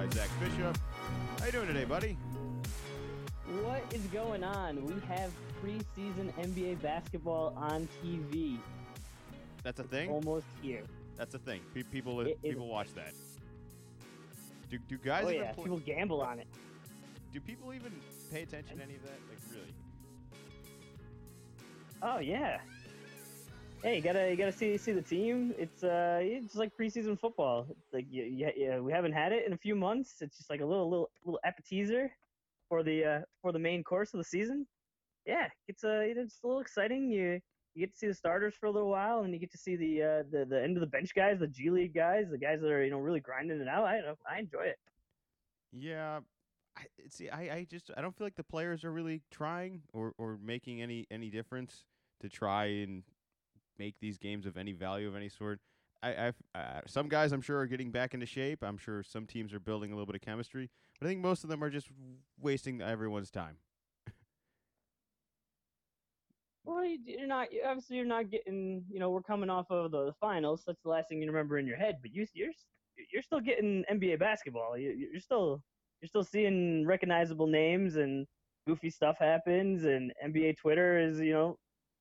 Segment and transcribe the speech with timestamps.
[0.00, 0.78] by Zach Bishop.
[1.38, 2.16] How you doing today, buddy?
[3.62, 4.82] What is going on?
[4.86, 5.30] We have
[5.62, 8.56] preseason NBA basketball on TV.
[9.62, 10.08] That's a thing.
[10.08, 10.84] Almost here.
[11.16, 11.60] That's a thing.
[11.74, 13.12] Pe- people It- people watch that.
[14.70, 16.46] Do, do guys oh even yeah, pl- people gamble on it.
[17.34, 17.92] do people even
[18.32, 19.18] pay attention to any of that?
[19.28, 19.74] Like really?
[22.00, 22.60] Oh yeah.
[23.82, 25.54] Hey, you gotta you gotta see see the team.
[25.56, 27.66] It's uh it's like preseason football.
[27.94, 30.16] Like yeah, yeah, we haven't had it in a few months.
[30.20, 32.10] It's just like a little little little appetizer
[32.68, 34.66] for the uh for the main course of the season.
[35.24, 37.10] Yeah, it's uh it's a little exciting.
[37.10, 37.40] You
[37.74, 39.76] you get to see the starters for a little while, and you get to see
[39.76, 42.60] the uh the, the end of the bench guys, the G League guys, the guys
[42.60, 43.86] that are you know really grinding it out.
[43.86, 44.78] I know, I enjoy it.
[45.72, 46.20] Yeah.
[46.76, 50.12] I, see, I, I just I don't feel like the players are really trying or,
[50.18, 51.84] or making any any difference
[52.20, 53.02] to try and
[53.80, 55.58] make these games of any value of any sort.
[56.02, 58.62] I, uh, some guys I'm sure are getting back into shape.
[58.62, 61.44] I'm sure some teams are building a little bit of chemistry, but I think most
[61.44, 61.88] of them are just
[62.40, 63.56] wasting everyone's time.
[66.64, 68.84] Well, you- you're not obviously you're not getting.
[68.90, 70.62] You know, we're coming off of the finals.
[70.66, 71.98] That's the last thing you remember in your head.
[72.02, 72.52] But you you're
[73.12, 74.76] you're still getting NBA basketball.
[74.78, 75.62] You, you're still
[76.00, 78.26] you're still seeing recognizable names and
[78.66, 79.84] goofy stuff happens.
[79.84, 81.58] And NBA Twitter is you know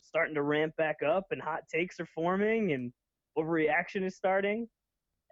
[0.10, 2.92] starting to ramp back up, and hot takes are forming, and
[3.38, 4.68] overreaction is starting.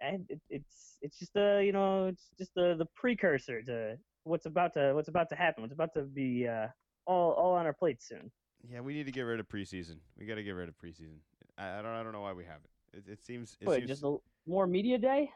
[0.00, 4.46] And it, it's it's just a you know it's just the the precursor to what's
[4.46, 5.62] about to what's about to happen.
[5.62, 6.68] What's about to be uh,
[7.06, 8.30] all all on our plates soon.
[8.68, 9.98] Yeah, we need to get rid of preseason.
[10.18, 11.18] We got to get rid of preseason.
[11.56, 12.70] I, I don't I don't know why we haven't.
[12.92, 14.16] It, it seems it What, seems just a
[14.46, 15.30] more media day?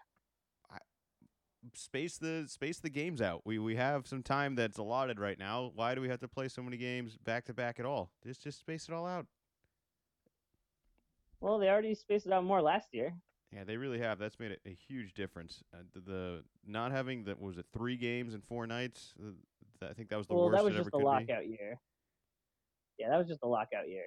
[1.74, 3.42] Space the space the games out.
[3.44, 5.72] We we have some time that's allotted right now.
[5.74, 8.10] Why do we have to play so many games back to back at all?
[8.24, 9.26] Just just space it all out.
[11.40, 13.12] Well, they already spaced it out more last year.
[13.52, 14.18] Yeah, they really have.
[14.18, 15.62] That's made a, a huge difference.
[15.74, 19.12] Uh, the, the not having that was it three games in four nights.
[19.20, 19.32] Uh,
[19.80, 21.04] th- I think that was the well, worst that was it just a could be.
[21.04, 21.78] lockout year.
[22.98, 24.04] Yeah, that was just a lockout year.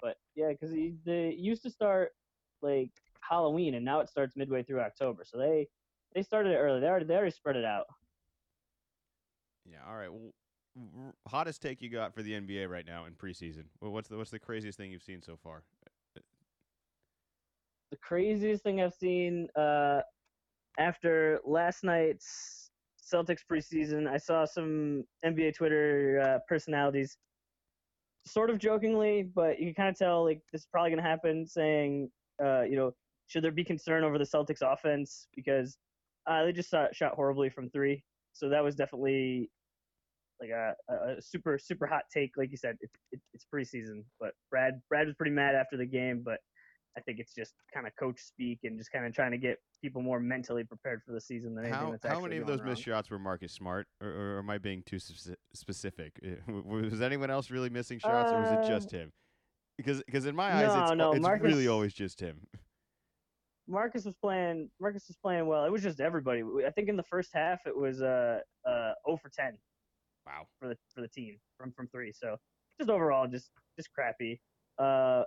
[0.00, 0.72] But yeah, because
[1.04, 2.12] they used to start
[2.60, 2.90] like
[3.20, 5.24] Halloween, and now it starts midway through October.
[5.24, 5.68] So they
[6.14, 6.80] they started it early.
[6.80, 7.86] They already they already spread it out.
[9.64, 9.78] Yeah.
[9.88, 10.12] All right.
[10.12, 10.32] Well,
[10.76, 13.64] r- hottest take you got for the NBA right now in preseason?
[13.80, 15.62] Well, what's the what's the craziest thing you've seen so far?
[16.14, 20.00] The craziest thing I've seen uh,
[20.78, 22.70] after last night's
[23.12, 27.18] Celtics preseason, I saw some NBA Twitter uh, personalities,
[28.26, 31.08] sort of jokingly, but you can kind of tell like this is probably going to
[31.08, 32.10] happen, saying,
[32.42, 32.92] uh, you know,
[33.26, 35.76] should there be concern over the Celtics offense because
[36.26, 38.04] uh, they just shot, shot horribly from three.
[38.32, 39.50] So that was definitely
[40.40, 42.76] like a, a super super hot take, like you said.
[42.80, 46.38] It, it, it's preseason, but Brad Brad was pretty mad after the game, but
[46.96, 49.58] I think it's just kind of coach speak and just kind of trying to get
[49.82, 52.62] people more mentally prepared for the season than anything How that's how many of those
[52.62, 56.12] missed shots were Marcus Smart, or, or am I being too speci- specific?
[56.24, 59.12] Uh, w- Was anyone else really missing shots, or was it Uh, just him?
[59.78, 60.80] Because because in my eyes, no,
[61.12, 62.46] it's, no, it's really always just him.
[63.68, 64.70] Marcus was playing.
[64.80, 65.64] Marcus was playing well.
[65.64, 66.42] It was just everybody.
[66.66, 69.56] I think in the first half it was uh uh 0 for 10
[70.26, 70.46] Wow.
[70.58, 72.12] for the for the team from from three.
[72.12, 72.36] So
[72.78, 74.40] just overall, just just crappy.
[74.78, 75.24] Uh,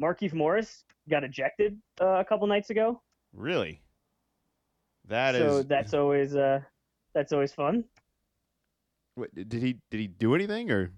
[0.00, 3.02] Markeith Morris got ejected uh, a couple nights ago.
[3.34, 3.80] Really?
[5.08, 5.40] That is.
[5.40, 6.60] so that's always uh
[7.14, 7.84] that's always fun.
[9.16, 10.90] Wait, did he did he do anything or?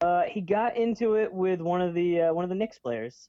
[0.00, 3.28] Uh, he got into it with one of the uh, one of the Knicks players.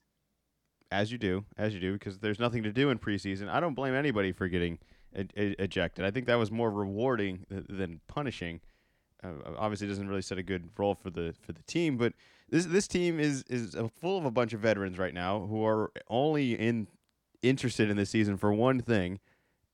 [0.92, 3.48] As you do, as you do, because there's nothing to do in preseason.
[3.48, 4.78] I don't blame anybody for getting
[5.14, 6.04] ejected.
[6.04, 8.60] I think that was more rewarding th- than punishing.
[9.24, 12.12] Uh, obviously, doesn't really set a good role for the for the team, but
[12.50, 15.90] this this team is is full of a bunch of veterans right now who are
[16.08, 16.88] only in
[17.42, 19.20] interested in this season for one thing,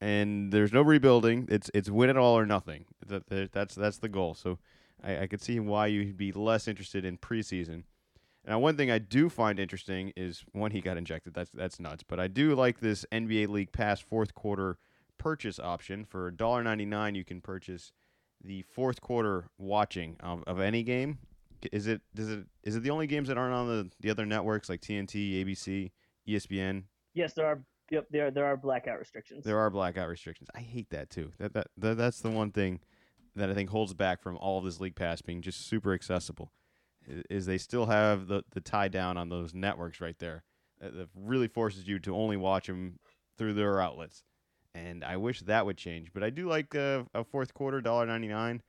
[0.01, 1.47] and there's no rebuilding.
[1.51, 2.85] It's it's win it all or nothing.
[3.07, 4.35] That- that's that's the goal.
[4.35, 4.59] So
[5.03, 7.85] I, I could see why you'd be less interested in preseason.
[8.49, 11.35] Now, one thing I do find interesting is when he got injected.
[11.35, 12.03] That's that's nuts.
[12.03, 14.79] But I do like this NBA League Pass fourth quarter
[15.19, 17.15] purchase option for $1.99.
[17.15, 17.93] You can purchase
[18.43, 21.19] the fourth quarter watching of, of any game.
[21.73, 24.25] Is it does it is it the only games that aren't on the, the other
[24.25, 25.91] networks like TNT, ABC,
[26.27, 26.85] ESPN?
[27.13, 27.63] Yes, there are.
[27.91, 29.45] Yep, there there are blackout restrictions.
[29.45, 30.49] There are blackout restrictions.
[30.55, 31.33] I hate that too.
[31.39, 32.81] That, that that that's the one thing
[33.35, 36.53] that I think holds back from all of this league pass being just super accessible.
[37.31, 40.45] Is they still have the the tie down on those networks right there
[40.81, 42.99] that, that really forces you to only watch them
[43.37, 44.25] through their outlets.
[44.75, 46.13] And I wish that would change.
[46.13, 48.63] But I do like uh, a fourth quarter dollar ninety nine.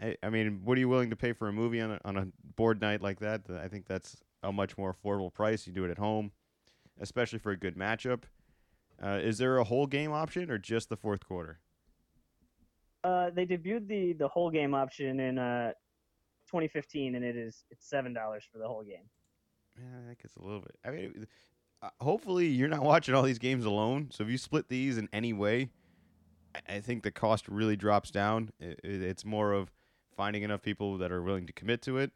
[0.00, 2.16] I, I mean, what are you willing to pay for a movie on a, on
[2.16, 3.42] a bored night like that?
[3.50, 5.66] I think that's a much more affordable price.
[5.66, 6.32] You do it at home,
[7.00, 8.22] especially for a good matchup.
[9.02, 11.58] Uh, is there a whole game option or just the fourth quarter?
[13.04, 15.72] Uh, they debuted the the whole game option in uh
[16.52, 19.08] 2015, and it is it's seven dollars for the whole game.
[19.76, 20.76] Yeah, that gets a little bit.
[20.84, 21.26] I mean,
[21.82, 24.08] uh, hopefully you're not watching all these games alone.
[24.12, 25.70] So if you split these in any way,
[26.54, 28.50] I, I think the cost really drops down.
[28.60, 29.72] It, it, it's more of
[30.14, 32.12] finding enough people that are willing to commit to it.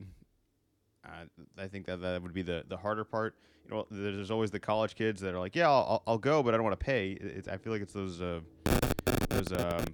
[1.03, 1.25] Uh,
[1.57, 3.37] I think that that would be the, the harder part.
[3.65, 6.53] You know, there's always the college kids that are like, yeah, I'll, I'll go, but
[6.53, 7.13] I don't want to pay.
[7.13, 8.41] It's, I feel like it's those uh,
[9.31, 9.85] those um,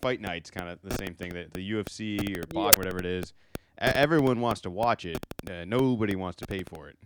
[0.00, 1.32] fight nights, kind of the same thing.
[1.32, 2.78] The, the UFC or box, yeah.
[2.78, 3.32] whatever it is.
[3.78, 5.18] Everyone wants to watch it.
[5.48, 6.96] Uh, nobody wants to pay for it.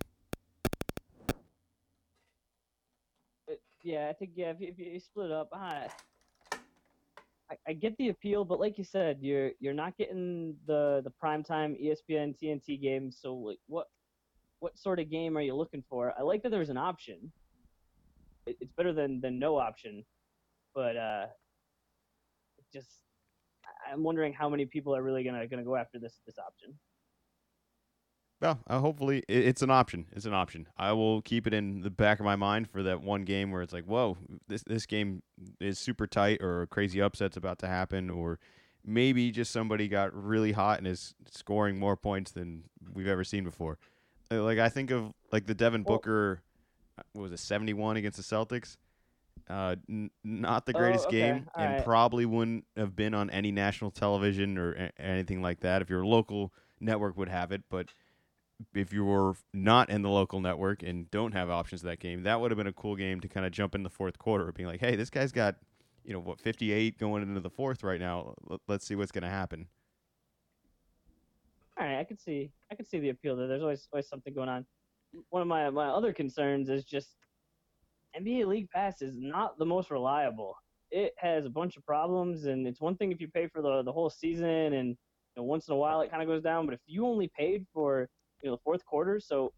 [3.50, 4.50] Uh, yeah, I think yeah.
[4.50, 5.88] If you, if you split up, I,
[7.50, 11.12] I, I get the appeal, but like you said, you're you're not getting the the
[11.22, 13.18] primetime ESPN TNT games.
[13.20, 13.88] So like, what
[14.60, 16.14] what sort of game are you looking for?
[16.16, 17.32] I like that there's an option.
[18.46, 20.04] It, it's better than than no option,
[20.72, 21.26] but uh,
[22.72, 23.00] just
[23.92, 26.78] I'm wondering how many people are really gonna gonna go after this this option.
[28.40, 30.06] Well, uh, hopefully it's an option.
[30.12, 30.66] It's an option.
[30.78, 33.60] I will keep it in the back of my mind for that one game where
[33.60, 34.16] it's like, whoa,
[34.48, 35.22] this this game
[35.60, 38.38] is super tight, or a crazy upset's about to happen, or
[38.82, 42.64] maybe just somebody got really hot and is scoring more points than
[42.94, 43.78] we've ever seen before.
[44.32, 46.40] Uh, like I think of like the Devin Booker,
[46.98, 48.78] uh, what was it, seventy one against the Celtics.
[49.50, 51.20] Uh, n- not the greatest oh, okay.
[51.20, 51.84] game, All and right.
[51.84, 55.82] probably wouldn't have been on any national television or a- anything like that.
[55.82, 57.86] If your local network would have it, but
[58.74, 62.22] if you were not in the local network and don't have options to that game,
[62.22, 64.52] that would have been a cool game to kind of jump in the fourth quarter,
[64.52, 65.56] being like, "Hey, this guy's got,
[66.04, 68.34] you know, what 58 going into the fourth right now.
[68.68, 69.68] Let's see what's going to happen."
[71.78, 73.48] All right, I can see, I can see the appeal there.
[73.48, 74.66] There's always always something going on.
[75.30, 77.16] One of my my other concerns is just
[78.18, 80.54] NBA League Pass is not the most reliable.
[80.90, 83.82] It has a bunch of problems, and it's one thing if you pay for the
[83.82, 84.96] the whole season, and you
[85.36, 86.66] know, once in a while it kind of goes down.
[86.66, 88.08] But if you only paid for
[88.42, 89.52] you know the fourth quarter, so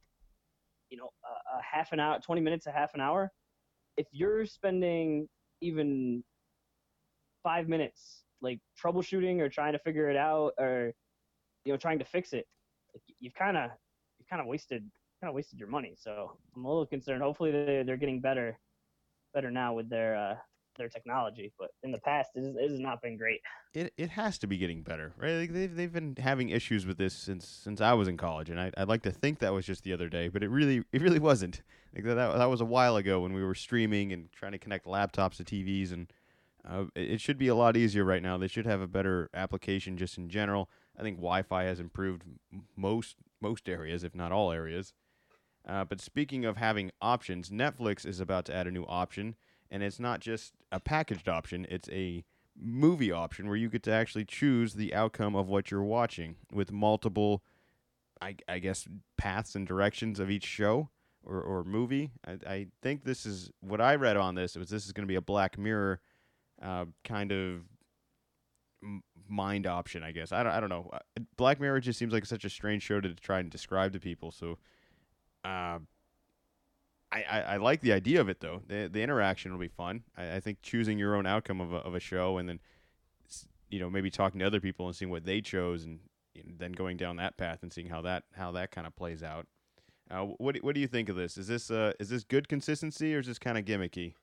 [0.90, 3.30] you know a, a half an hour, 20 minutes, a half an hour.
[3.96, 5.28] If you're spending
[5.60, 6.22] even
[7.42, 10.92] five minutes like troubleshooting or trying to figure it out or
[11.64, 12.46] you know trying to fix it,
[13.20, 13.70] you've kind of
[14.18, 14.84] you've kind of wasted
[15.22, 15.94] kind of wasted your money.
[15.96, 17.22] So I'm a little concerned.
[17.22, 18.58] Hopefully they're they're getting better
[19.32, 20.34] better now with their uh,
[20.76, 23.40] their technology, but in the past, it, it has not been great.
[23.72, 25.34] It it has to be getting better, right?
[25.34, 28.60] Like they've they've been having issues with this since since I was in college, and
[28.60, 31.00] I I'd like to think that was just the other day, but it really it
[31.00, 31.62] really wasn't.
[31.94, 34.86] Like that that was a while ago when we were streaming and trying to connect
[34.86, 36.12] laptops to TVs, and
[36.68, 38.38] uh, it, it should be a lot easier right now.
[38.38, 40.68] They should have a better application just in general.
[40.98, 42.24] I think Wi-Fi has improved
[42.76, 44.94] most most areas, if not all areas.
[45.66, 49.36] Uh, but speaking of having options, Netflix is about to add a new option
[49.70, 52.24] and it's not just a packaged option; it's a
[52.60, 56.70] movie option where you get to actually choose the outcome of what you're watching with
[56.70, 57.42] multiple,
[58.20, 58.86] I, I guess,
[59.16, 60.90] paths and directions of each show
[61.24, 62.12] or, or movie.
[62.26, 65.10] I, I think this is what I read on this was this is going to
[65.10, 66.00] be a Black Mirror
[66.60, 67.62] uh, kind of
[69.28, 70.32] mind option, I guess.
[70.32, 70.90] I don't, I don't know.
[70.92, 70.98] Uh,
[71.36, 74.30] Black Mirror just seems like such a strange show to try and describe to people.
[74.30, 74.58] So,
[75.44, 75.78] uh,
[77.12, 78.62] I, I, I, like the idea of it though.
[78.66, 80.02] The the interaction will be fun.
[80.16, 82.60] I, I think choosing your own outcome of a, of a show and then
[83.70, 86.00] you know maybe talking to other people and seeing what they chose and,
[86.34, 89.22] and then going down that path and seeing how that how that kind of plays
[89.22, 89.46] out.
[90.10, 91.36] Uh, what what do you think of this?
[91.36, 94.14] Is this uh is this good consistency or is this kind of gimmicky?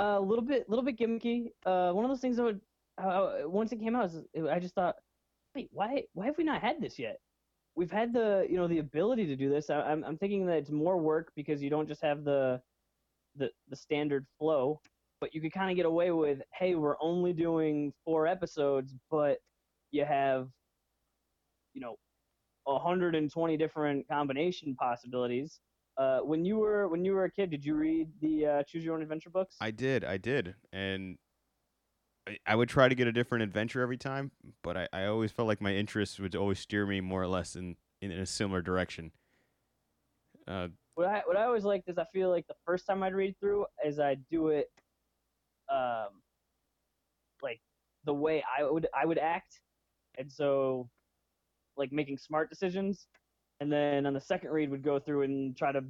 [0.00, 1.50] Uh, a little bit, little bit gimmicky.
[1.66, 2.60] Uh, one of those things that would
[2.98, 4.10] uh, once it came out,
[4.50, 4.96] I just thought,
[5.54, 7.20] wait, why why have we not had this yet?
[7.78, 9.70] We've had the you know the ability to do this.
[9.70, 12.60] I, I'm I'm thinking that it's more work because you don't just have the
[13.36, 14.80] the the standard flow,
[15.20, 19.38] but you could kind of get away with hey we're only doing four episodes, but
[19.92, 20.48] you have
[21.72, 21.96] you know
[22.64, 25.60] 120 different combination possibilities.
[25.96, 28.84] Uh, when you were when you were a kid, did you read the uh, Choose
[28.84, 29.56] Your Own Adventure books?
[29.60, 31.16] I did, I did, and
[32.46, 34.30] I would try to get a different adventure every time,
[34.62, 37.56] but I, I always felt like my interests would always steer me more or less
[37.56, 39.12] in, in, a similar direction.
[40.46, 43.14] Uh, what I what I always liked is I feel like the first time I'd
[43.14, 44.70] read through is I'd do it,
[45.70, 46.22] um,
[47.42, 47.60] like
[48.04, 49.60] the way I would I would act,
[50.16, 50.88] and so,
[51.76, 53.06] like making smart decisions,
[53.60, 55.84] and then on the second read would go through and try to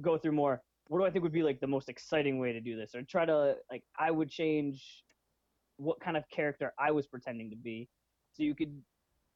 [0.00, 0.62] go through more.
[0.88, 3.02] What do I think would be like the most exciting way to do this, or
[3.02, 5.02] try to like I would change
[5.80, 7.88] what kind of character I was pretending to be,
[8.32, 8.82] so you could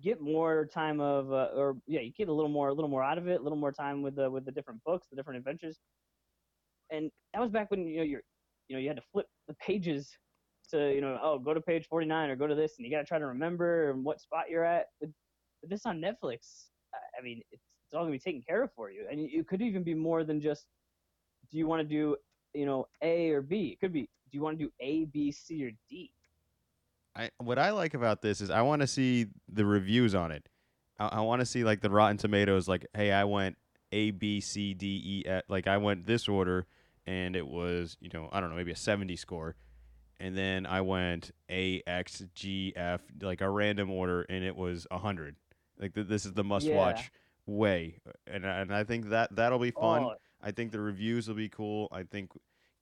[0.03, 3.03] get more time of uh, or yeah you get a little more a little more
[3.03, 5.39] out of it a little more time with the with the different books the different
[5.39, 5.79] adventures.
[6.91, 8.23] And that was back when you know you're
[8.69, 10.11] you know you had to flip the pages
[10.71, 13.01] to you know oh go to page 49 or go to this and you got
[13.01, 14.87] to try to remember and what spot you're at.
[15.01, 15.11] But,
[15.63, 16.67] with this on netflix
[17.19, 17.63] i mean it's,
[17.95, 19.07] it's all to be taken care of for you.
[19.11, 20.67] And it could even be more than just
[21.51, 22.17] do you want to do
[22.53, 23.69] you know a or b?
[23.73, 26.11] It could be do you want to do a b c or d
[27.17, 30.49] I what I like about this is I want to see the reviews on it.
[30.99, 33.57] I, I want to see like the Rotten Tomatoes, like, hey, I went
[33.93, 35.45] A, B, C, D, E, F.
[35.49, 36.67] Like I went this order,
[37.07, 39.57] and it was you know I don't know maybe a seventy score,
[40.19, 44.87] and then I went A, X, G, F, like a random order, and it was
[44.91, 45.37] a hundred.
[45.79, 47.11] Like th- this is the must watch
[47.47, 50.05] way, and and I think that that'll be fun.
[50.05, 50.15] Oh.
[50.43, 51.89] I think the reviews will be cool.
[51.91, 52.31] I think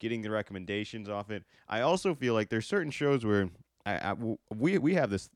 [0.00, 1.44] getting the recommendations off it.
[1.68, 3.48] I also feel like there's certain shows where
[3.84, 4.14] I, I,
[4.54, 5.30] we we have this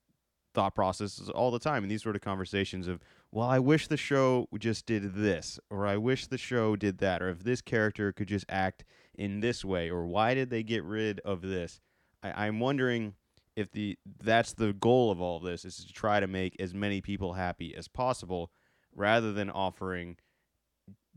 [0.55, 2.99] thought process all the time in these sort of conversations of
[3.31, 7.21] well i wish the show just did this or i wish the show did that
[7.21, 8.83] or if this character could just act
[9.15, 11.81] in this way or why did they get rid of this?
[12.23, 13.15] I, i'm wondering
[13.57, 17.01] if the that's the goal of all this is to try to make as many
[17.01, 18.51] people happy as possible
[18.95, 20.17] rather than offering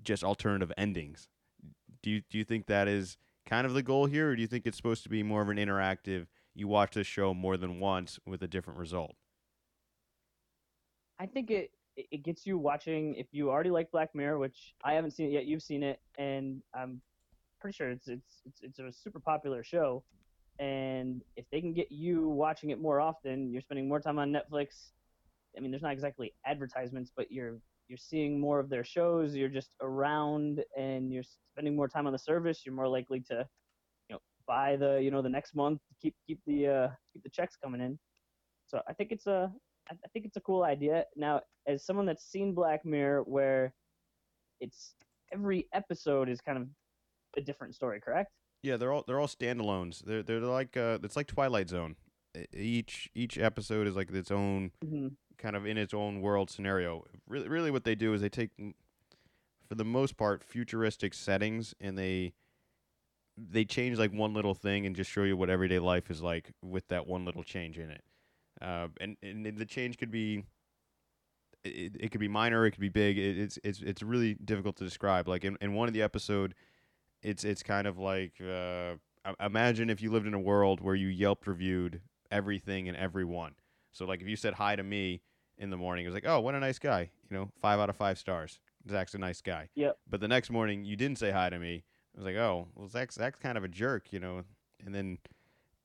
[0.02, 1.28] just alternative endings.
[2.02, 4.48] Do you do you think that is kind of the goal here or do you
[4.48, 7.80] think it's supposed to be more of an interactive you watch this show more than
[7.80, 9.16] once with a different result?
[11.20, 13.16] I think it it gets you watching.
[13.16, 16.00] If you already like Black Mirror, which I haven't seen it yet, you've seen it,
[16.18, 17.02] and I'm
[17.60, 20.04] pretty sure it's it's it's, it's a super popular show.
[20.60, 24.32] And if they can get you watching it more often, you're spending more time on
[24.32, 24.92] Netflix.
[25.58, 29.36] I mean, there's not exactly advertisements, but you're you're seeing more of their shows.
[29.36, 32.62] You're just around, and you're spending more time on the service.
[32.66, 33.48] You're more likely to
[34.50, 37.80] by the you know the next month keep keep the uh, keep the checks coming
[37.80, 37.98] in.
[38.66, 39.52] So I think it's a
[39.90, 41.06] I think it's a cool idea.
[41.16, 43.74] Now, as someone that's seen Black Mirror, where
[44.60, 44.96] it's
[45.32, 46.68] every episode is kind of
[47.38, 48.32] a different story, correct?
[48.64, 50.04] Yeah, they're all they're all standalones.
[50.04, 51.96] They're they're like uh, it's like Twilight Zone.
[52.54, 55.10] Each each episode is like its own mm-hmm.
[55.38, 57.06] kind of in its own world scenario.
[57.28, 58.52] Really, really, what they do is they take,
[59.68, 62.34] for the most part, futuristic settings and they
[63.52, 66.52] they change like one little thing and just show you what everyday life is like
[66.62, 68.04] with that one little change in it.
[68.62, 70.44] Uh, and and the change could be
[71.64, 73.18] it, it could be minor, it could be big.
[73.18, 75.28] It, it's it's it's really difficult to describe.
[75.28, 76.56] Like in, in one of the episode,
[77.22, 78.96] it's it's kind of like uh,
[79.40, 83.54] imagine if you lived in a world where you Yelp reviewed everything and everyone.
[83.92, 85.22] So like if you said hi to me
[85.58, 87.10] in the morning, it was like, oh, what a nice guy.
[87.30, 88.60] You know, five out of five stars.
[88.90, 89.70] Zach's a nice guy.
[89.76, 89.98] Yep.
[90.10, 91.84] But the next morning you didn't say hi to me
[92.16, 94.44] I was like, oh, well, Zach's Zach's kind of a jerk, you know.
[94.86, 95.18] And then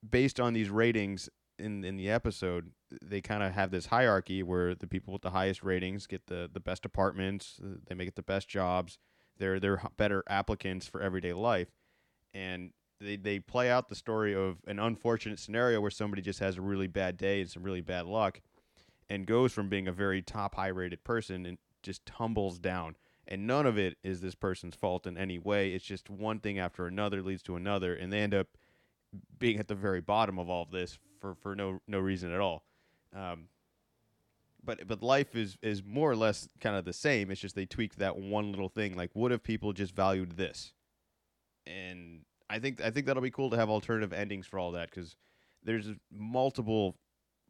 [0.09, 1.29] based on these ratings
[1.59, 2.71] in in the episode,
[3.03, 6.49] they kind of have this hierarchy where the people with the highest ratings get the
[6.53, 8.99] the best apartments, uh, they make it the best jobs,
[9.39, 11.69] they're they're better applicants for everyday life,
[12.33, 16.57] and they they play out the story of an unfortunate scenario where somebody just has
[16.57, 18.41] a really bad day and some really bad luck,
[19.09, 23.47] and goes from being a very top high rated person and just tumbles down and
[23.47, 25.73] none of it is this person's fault in any way.
[25.73, 28.49] It's just one thing after another leads to another, and they end up
[29.39, 32.41] being at the very bottom of all of this for, for no no reason at
[32.41, 32.65] all.
[33.15, 33.49] Um,
[34.65, 37.31] but but life is is more or less kind of the same.
[37.31, 38.97] It's just they tweaked that one little thing.
[38.97, 40.73] Like, what if people just valued this?
[41.67, 44.91] And I think I think that'll be cool to have alternative endings for all that
[44.91, 45.17] because
[45.63, 46.97] there's multiple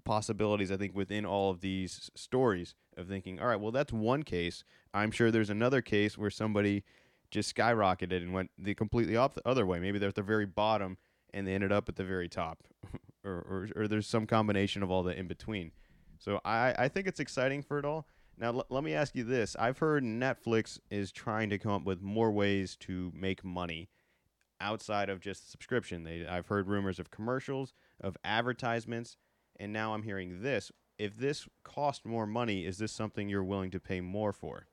[0.04, 4.22] possibilities I think within all of these stories of thinking, all right, well that's one
[4.22, 4.64] case.
[4.92, 6.84] I'm sure there's another case where somebody
[7.30, 9.80] just skyrocketed and went the completely off the other way.
[9.80, 10.98] Maybe they're at the very bottom
[11.32, 12.62] and they ended up at the very top,
[13.24, 15.72] or, or or there's some combination of all the in between.
[16.18, 18.06] So I I think it's exciting for it all.
[18.38, 21.84] Now l- let me ask you this: I've heard Netflix is trying to come up
[21.84, 23.88] with more ways to make money
[24.60, 26.04] outside of just subscription.
[26.04, 29.16] They I've heard rumors of commercials, of advertisements
[29.56, 30.70] and now I'm hearing this.
[30.98, 34.68] If this cost more money, is this something you're willing to pay more for?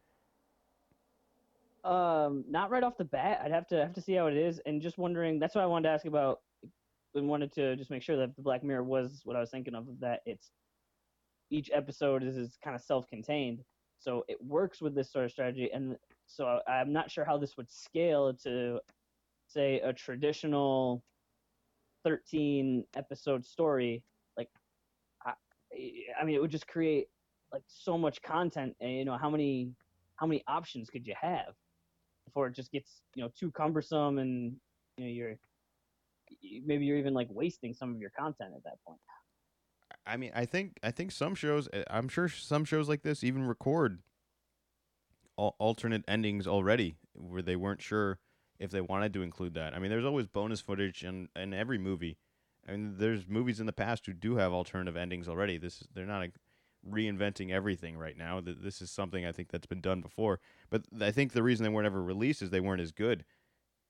[1.84, 3.42] Um, not right off the bat.
[3.44, 5.40] I'd have to have to see how it is, and just wondering.
[5.40, 6.42] That's why I wanted to ask about,
[7.16, 9.74] and wanted to just make sure that the Black Mirror was what I was thinking
[9.74, 9.88] of.
[10.00, 10.52] That it's
[11.50, 13.64] each episode is, is kind of self-contained,
[14.00, 15.72] so it works with this sort of strategy.
[15.74, 15.98] And
[16.28, 18.80] so I'm not sure how this would scale to,
[19.48, 21.04] say, a traditional
[22.04, 24.04] 13 episode story
[25.74, 27.08] I mean, it would just create
[27.52, 29.72] like so much content, and you know how many
[30.16, 31.54] how many options could you have
[32.26, 34.56] before it just gets you know too cumbersome and
[34.98, 35.36] you know you're
[36.66, 39.00] maybe you're even like wasting some of your content at that point.
[40.06, 41.68] I mean, I think I think some shows.
[41.70, 44.00] uh, I'm sure some shows like this even record
[45.38, 48.20] al- alternate endings already, where they weren't sure
[48.60, 49.74] if they wanted to include that.
[49.74, 52.18] I mean, there's always bonus footage in in every movie.
[52.68, 55.58] I mean, there's movies in the past who do have alternative endings already.
[55.58, 56.34] This is they're not like,
[56.90, 58.40] reinventing everything right now.
[58.40, 60.40] Th- This is something I think that's been done before.
[60.70, 63.26] But I think the reason they weren't ever released is they weren't as good.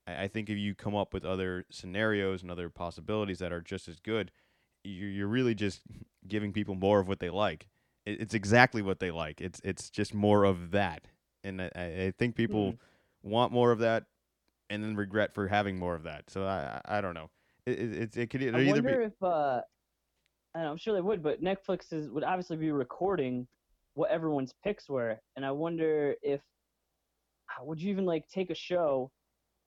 [0.06, 3.60] I I think if you come up with other scenarios and other possibilities that are
[3.60, 4.30] just as good,
[4.84, 5.82] you're, you're really just
[6.28, 7.68] giving people more of what they like.
[8.04, 9.40] It, it's exactly what they like.
[9.40, 11.06] It's it's just more of that,
[11.44, 13.30] and I, I think people mm-hmm.
[13.30, 14.04] want more of that,
[14.70, 16.30] and then regret for having more of that.
[16.30, 17.30] So I, I don't know.
[17.66, 19.60] It it, it, could either I wonder be if uh,
[20.54, 23.46] I know, I'm sure they would, but Netflix is would obviously be recording
[23.94, 26.40] what everyone's picks were, and I wonder if
[27.46, 29.10] how- would you even like take a show,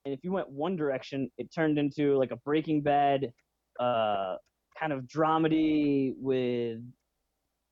[0.04, 3.32] and if you went one direction, it turned into like a Breaking Bad,
[3.80, 4.36] uh,
[4.80, 6.82] kind of dramedy with,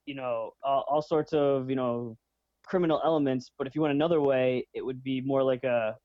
[0.06, 2.18] you know, all, all sorts of you know,
[2.65, 3.51] criminal elements.
[3.58, 5.98] But if you went another way, it would be more like a,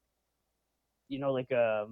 [1.08, 1.86] you know, like a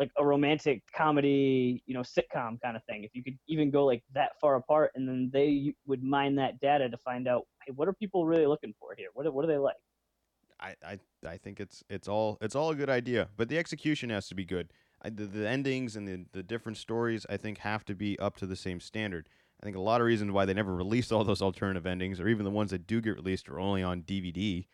[0.00, 3.04] like a romantic comedy, you know, sitcom kind of thing.
[3.04, 6.58] If you could even go like that far apart, and then they would mine that
[6.60, 9.08] data to find out, hey, what are people really looking for here?
[9.12, 9.76] What are- what do they like?
[10.58, 14.10] I, I I think it's it's all it's all a good idea, but the execution
[14.10, 14.72] has to be good.
[15.02, 18.36] I, the, the endings and the, the different stories I think have to be up
[18.38, 19.28] to the same standard.
[19.62, 22.28] I think a lot of reasons why they never released all those alternative endings, or
[22.28, 24.66] even the ones that do get released, are only on DVD,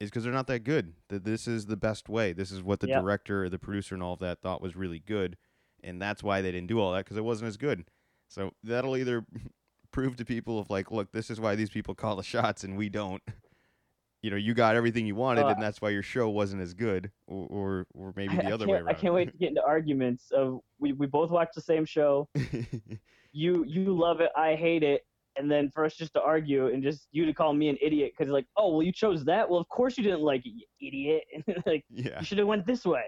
[0.00, 0.94] is because they're not that good.
[1.08, 2.32] That this is the best way.
[2.32, 3.02] This is what the Yep.
[3.02, 5.36] director, the producer, and all of that thought was really good,
[5.82, 7.84] and that's why they didn't do all that because it wasn't as good.
[8.28, 9.24] So that'll either
[9.92, 12.76] prove to people of like, look, this is why these people call the shots and
[12.76, 13.22] we don't.
[14.22, 16.72] You know, you got everything you wanted, Uh, and that's why your show wasn't as
[16.72, 18.88] good, or or, or maybe the I other can't, way around.
[18.88, 22.28] I can't wait to get into arguments of we, we both watch the same show.
[23.32, 25.04] You you love it, I hate it,
[25.36, 28.12] and then for us just to argue and just you to call me an idiot
[28.16, 29.48] because like, oh well, you chose that.
[29.48, 31.24] Well, of course you didn't like it, you idiot.
[31.66, 33.04] like yeah, you should have went this way.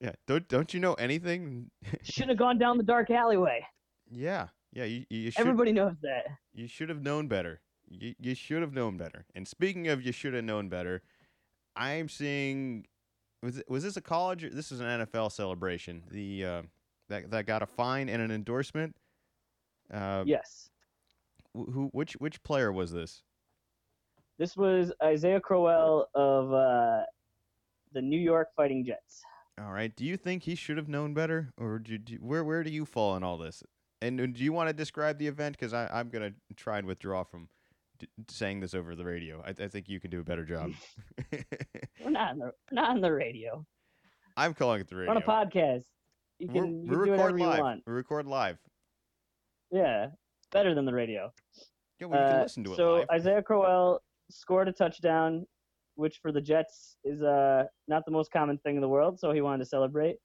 [0.00, 0.12] yeah.
[0.26, 1.70] Don't don't you know anything?
[2.02, 3.64] Should have gone down the dark alleyway.
[4.10, 4.84] yeah, yeah.
[4.84, 6.26] You you should Everybody knows that.
[6.54, 7.60] you should have known better.
[7.88, 9.26] You you should have known better.
[9.34, 11.02] And speaking of you should have known better,
[11.76, 12.86] I'm seeing
[13.42, 14.44] was it, was this a college?
[14.44, 16.02] Or, this is an NFL celebration.
[16.10, 16.62] The uh,
[17.08, 18.96] that that got a fine and an endorsement.
[19.92, 20.70] Uh, Yes.
[21.54, 23.22] Wh- Who which which player was this?
[24.38, 27.02] This was Isaiah Crowell of uh,
[27.92, 29.22] the New York Fighting Jets.
[29.60, 29.94] All right.
[29.94, 32.84] Do you think he should have known better, or do, do, where where do you
[32.86, 33.62] fall in all this?
[34.00, 35.56] And do you want to describe the event?
[35.58, 37.48] Because I'm gonna try and withdraw from
[37.98, 39.42] d- saying this over the radio.
[39.46, 40.72] I, I think you can do a better job.
[42.02, 43.64] We're not on the not on the radio.
[44.36, 45.14] I'm calling it the We're radio.
[45.16, 45.84] on a podcast.
[46.38, 47.80] You We're- can, we record live.
[47.86, 48.58] We record live.
[49.70, 50.08] Yeah,
[50.52, 51.32] better than the radio.
[52.00, 53.06] Yeah, well, you can Uh, listen to it so live.
[53.10, 55.46] Isaiah Crowell scored a touchdown,
[55.96, 59.18] which for the Jets is uh, not the most common thing in the world.
[59.18, 60.16] So he wanted to celebrate,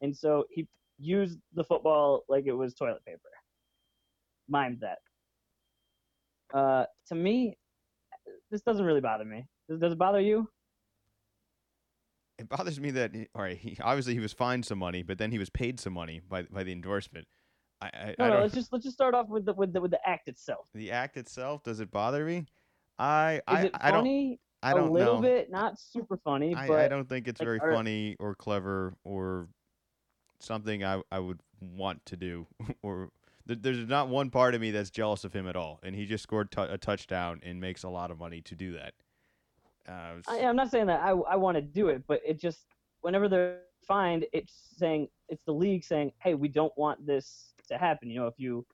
[0.00, 0.66] and so he
[0.98, 3.20] used the football like it was toilet paper.
[4.52, 4.98] Mimed that.
[6.52, 7.56] Uh, to me,
[8.50, 9.46] this doesn't really bother me.
[9.68, 10.48] Does, does it bother you?
[12.38, 15.18] it bothers me that he- all right, he, obviously he was fined some money, but
[15.18, 17.26] then he was paid some money by by the endorsement.
[17.80, 18.40] I I, No, I no.
[18.40, 20.68] Let's just let's just start off with the with the with the act itself.
[20.74, 22.46] the act itself does it bother me?
[22.98, 24.40] I Is I it I don't funny?
[24.62, 25.22] I don't a little know.
[25.22, 28.94] bit, not super funny, I, but I don't think it's like, very funny or clever
[29.04, 29.48] or
[30.40, 32.46] something I, I would want to do.
[32.82, 33.10] or
[33.46, 36.06] there, there's not one part of me that's jealous of him at all, and he
[36.06, 38.94] just scored tou- a touchdown and makes a lot of money to do that.
[39.88, 42.40] Uh, I, s- I'm not saying that I I want to do it, but it
[42.40, 42.66] just
[43.00, 47.78] whenever they're fined, it's saying it's the league saying, hey, we don't want this to
[47.78, 48.10] happen.
[48.10, 48.64] You know, if you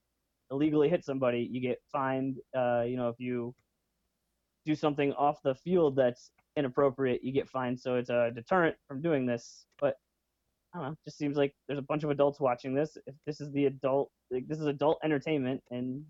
[0.50, 2.38] illegally hit somebody, you get fined.
[2.54, 3.54] Uh, you know, if you
[4.66, 7.80] do something off the field that's inappropriate, you get fined.
[7.80, 9.64] So it's a deterrent from doing this.
[9.80, 9.96] But
[10.74, 10.92] I don't know.
[10.92, 12.98] It just seems like there's a bunch of adults watching this.
[13.06, 16.04] If this is the adult, like, this is adult entertainment, and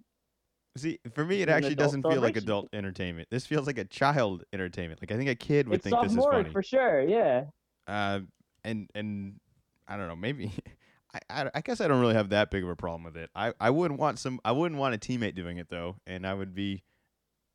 [0.76, 3.28] See, for me, it actually doesn't feel like adult entertainment.
[3.30, 5.00] This feels like a child entertainment.
[5.00, 6.50] Like I think a kid would it's think this is funny.
[6.50, 7.08] for sure.
[7.08, 7.44] Yeah.
[7.86, 8.20] Uh,
[8.64, 9.40] and and
[9.86, 10.52] I don't know, maybe
[11.14, 13.30] I, I I guess I don't really have that big of a problem with it.
[13.34, 14.40] I I wouldn't want some.
[14.44, 16.82] I wouldn't want a teammate doing it though, and I would be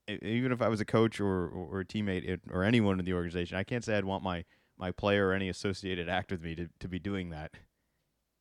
[0.08, 3.58] even if I was a coach or or, a teammate or anyone in the organization.
[3.58, 4.46] I can't say I'd want my
[4.78, 7.52] my player or any associated act with me to, to be doing that.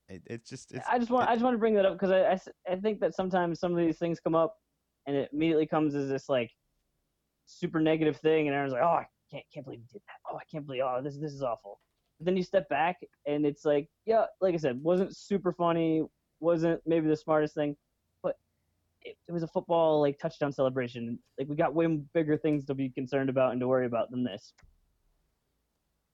[0.08, 1.94] It, it's just it's I just want it- I just want to bring that up
[1.94, 4.56] because I I think that sometimes some of these things come up
[5.06, 6.50] and it immediately comes as this like
[7.46, 10.36] super negative thing and everyone's like oh I can't can't believe you did that oh
[10.36, 11.80] I can't believe oh this this is awful
[12.20, 16.02] then you step back and it's like, yeah, like I said, wasn't super funny,
[16.40, 17.76] wasn't maybe the smartest thing,
[18.22, 18.36] but
[19.02, 21.18] it, it was a football like touchdown celebration.
[21.38, 24.24] Like we got way bigger things to be concerned about and to worry about than
[24.24, 24.52] this.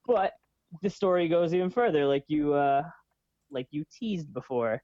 [0.07, 0.33] But
[0.83, 2.83] the story goes even further, like you uh
[3.51, 4.83] like you teased before.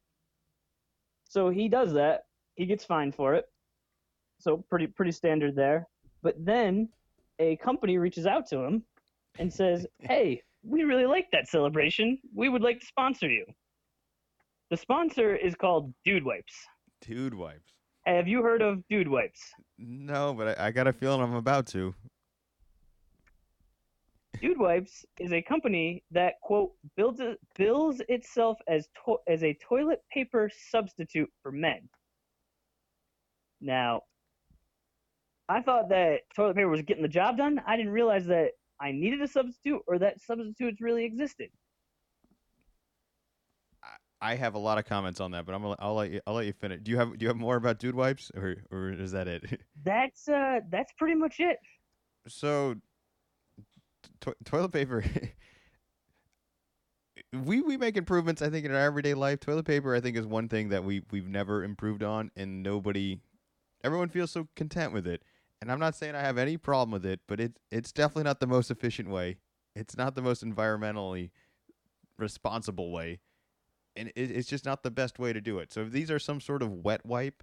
[1.25, 2.23] So he does that.
[2.55, 3.45] He gets fined for it.
[4.39, 5.87] So pretty pretty standard there.
[6.23, 6.89] But then
[7.39, 8.85] a company reaches out to him
[9.39, 12.19] and says, "Hey, we really like that celebration.
[12.35, 13.47] We would like to sponsor you."
[14.71, 16.55] The sponsor is called Dude Wipes.
[17.01, 17.73] Dude wipes.
[18.07, 19.53] Have you heard of Dude Wipes?
[19.79, 21.95] No, but I, I got a feeling I'm about to.
[24.41, 27.21] Dude Wipes is a company that quote builds
[27.57, 31.89] bills itself as to, as a toilet paper substitute for men.
[33.61, 34.03] Now,
[35.49, 37.61] I thought that toilet paper was getting the job done.
[37.67, 41.51] I didn't realize that I needed a substitute or that substitutes really existed.
[44.23, 46.35] I have a lot of comments on that, but I'm gonna, I'll let you I'll
[46.35, 46.81] let you finish.
[46.83, 49.63] Do you have do you have more about dude wipes or or is that it?
[49.83, 51.57] That's uh that's pretty much it.
[52.29, 52.75] so
[54.21, 55.03] to- toilet paper
[57.33, 59.41] we we make improvements I think in our everyday life.
[59.41, 63.21] Toilet paper I think is one thing that we we've never improved on and nobody
[63.83, 65.23] everyone feels so content with it.
[65.61, 68.41] And I'm not saying I have any problem with it, but it it's definitely not
[68.41, 69.39] the most efficient way.
[69.75, 71.31] It's not the most environmentally
[72.19, 73.21] responsible way.
[73.97, 75.73] And it, it's just not the best way to do it.
[75.73, 77.43] So if these are some sort of wet wipe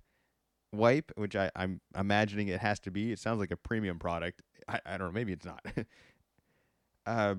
[0.74, 4.42] wipe, which I, I'm imagining it has to be, it sounds like a premium product.
[4.68, 5.66] I, I don't know, maybe it's not.
[7.06, 7.36] uh,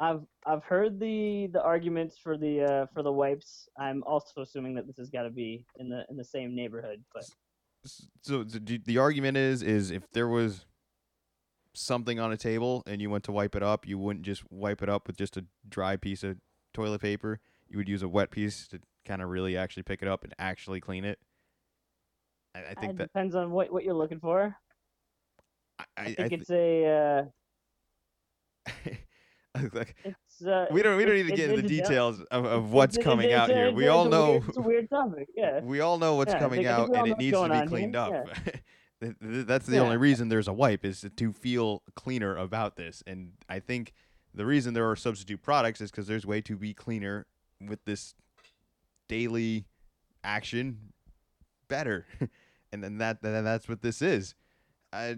[0.00, 3.68] I've I've heard the the arguments for the uh for the wipes.
[3.78, 7.04] I'm also assuming that this has got to be in the in the same neighborhood,
[7.12, 7.24] but
[8.22, 10.66] so the, the argument is is if there was
[11.74, 14.82] something on a table and you went to wipe it up, you wouldn't just wipe
[14.82, 16.36] it up with just a dry piece of
[16.72, 17.40] toilet paper.
[17.68, 20.34] You would use a wet piece to kind of really actually pick it up and
[20.38, 21.18] actually clean it.
[22.54, 24.56] I, I think it that depends on what what you're looking for.
[25.78, 27.30] I, I, think I it's a
[28.66, 29.96] uh, like,
[30.40, 32.96] it's uh, we don't we don't need to get into the details of, of what's
[32.96, 33.72] it's- coming it's out here.
[33.72, 35.28] We all know weird- it's a weird topic.
[35.36, 35.60] Yeah.
[35.62, 37.66] we all know what's Yeah, coming think- I think out and it needs to be
[37.66, 38.26] cleaned here, up.
[39.00, 39.82] Th- That's the Yeah.
[39.82, 43.02] only reason there's a wipe is to feel cleaner about this.
[43.06, 43.92] And I think
[44.34, 47.26] the reason there are substitute products is because there's way to be cleaner
[47.60, 48.14] with this
[49.08, 49.66] daily
[50.22, 50.92] action
[51.68, 52.06] better.
[52.72, 54.34] and then that then that's what this is.
[54.92, 55.16] I,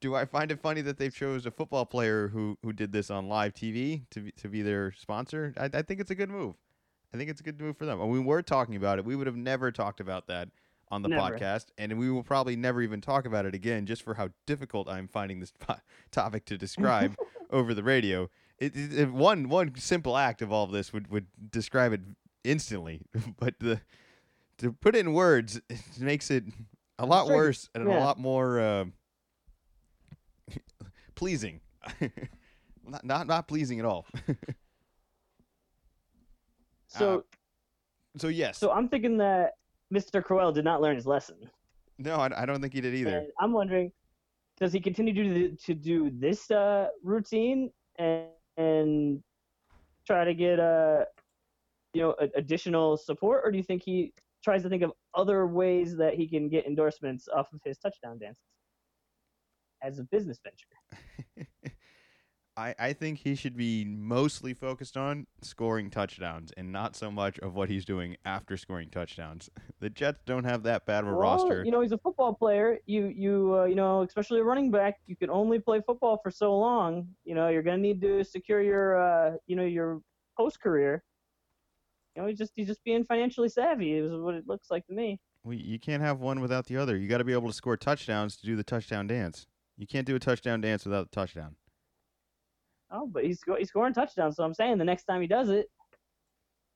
[0.00, 3.10] do I find it funny that they've chose a football player who who did this
[3.10, 5.52] on live TV to be, to be their sponsor?
[5.56, 6.54] I, I think it's a good move.
[7.12, 7.98] I think it's a good move for them.
[7.98, 10.48] When we were talking about it, we would have never talked about that
[10.92, 11.36] on the Never.
[11.36, 14.88] podcast, and we will probably never even talk about it again, just for how difficult
[14.88, 15.76] I'm finding this po-
[16.10, 17.16] topic to describe
[17.50, 18.28] over the radio.
[18.58, 22.00] It, it, it- one one simple act of all of this would, would describe it
[22.44, 23.02] instantly,
[23.38, 23.80] but the
[24.58, 26.44] to put it in words it makes it
[26.98, 28.84] a lot worse and a lot more uh,
[31.14, 31.60] pleasing.
[32.84, 34.06] not, not not pleasing at all.
[36.90, 37.24] So
[38.16, 39.52] so yes, so I'm thinking that
[39.94, 40.22] Mr.
[40.22, 41.36] Crowell did not learn his lesson.
[41.98, 43.18] no, I, I don't think he did either.
[43.18, 43.92] And I'm wondering,
[44.58, 49.22] does he continue to do, to do this uh, routine and and
[50.06, 51.04] try to get uh,
[51.94, 55.46] you know a, additional support, or do you think he tries to think of other
[55.46, 58.42] ways that he can get endorsements off of his touchdown dances
[59.82, 61.46] as a business venture?
[62.56, 67.38] I, I think he should be mostly focused on scoring touchdowns and not so much
[67.38, 69.48] of what he's doing after scoring touchdowns.
[69.80, 71.64] The Jets don't have that bad of a Well, roster.
[71.64, 72.80] You know, he's a football player.
[72.84, 76.30] You you uh, you know, especially a running back, you can only play football for
[76.30, 77.08] so long.
[77.24, 80.02] You know, you're gonna need to secure your uh, you know your
[80.36, 81.02] post career.
[82.14, 83.94] You know, he's just he's just being financially savvy.
[83.94, 85.18] Is what it looks like to me.
[85.44, 86.98] Well, you can't have one without the other.
[86.98, 89.46] You got to be able to score touchdowns to do the touchdown dance.
[89.80, 91.56] You can't do a touchdown dance without a touchdown.
[92.90, 94.36] Oh, but he's he's scoring touchdowns.
[94.36, 95.70] So I'm saying the next time he does it,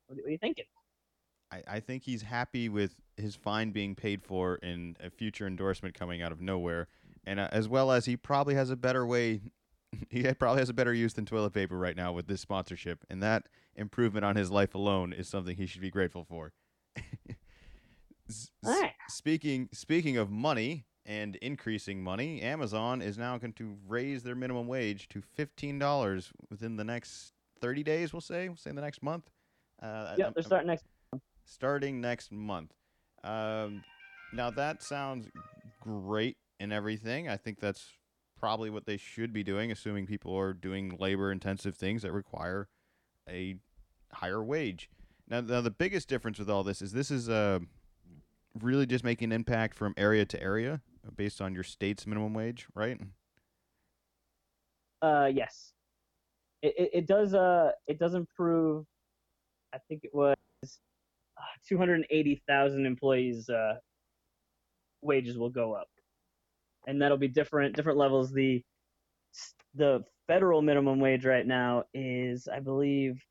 [0.07, 0.64] what, are you thinking?
[1.53, 5.95] I, I think he's happy with his fine being paid for and a future endorsement
[5.95, 6.88] coming out of nowhere,
[7.27, 9.43] and uh, as well as he probably has a better way.
[10.11, 13.23] He probably has a better use than toilet paper right now with this sponsorship, and
[13.23, 16.53] that improvement on his life alone is something he should be grateful for.
[18.29, 18.90] S- Alright.
[19.09, 24.67] Speaking speaking of money and increasing money, Amazon is now going to raise their minimum
[24.67, 28.12] wage to fifteen dollars within the next thirty days.
[28.12, 29.31] We'll say, we'll say in the next month.
[29.83, 30.85] Uh, Yeah, I'm- they're I'm- starting next.
[31.45, 32.73] starting next month.
[33.23, 33.85] Um,
[34.33, 35.29] now that sounds
[35.81, 37.29] great and everything.
[37.29, 37.87] I think that's
[38.38, 42.69] probably what they should be doing, assuming people are doing labor intensive things that require
[43.29, 43.57] a
[44.12, 44.90] higher wage.
[45.29, 47.61] Now, now the biggest difference with all this is this is uh,
[48.61, 50.83] really just making an impact from area to area
[51.17, 53.01] based on your state's minimum wage, right?
[55.03, 55.73] Uh, yes.
[56.62, 58.87] It, it, it does uh it does improve.
[59.75, 63.75] I think it was uh, 280,000 employees uh,
[65.03, 65.88] wages will go up,
[66.87, 68.33] and that'll be different different levels.
[68.33, 68.62] The
[69.75, 73.23] the federal minimum wage right now is, I believe,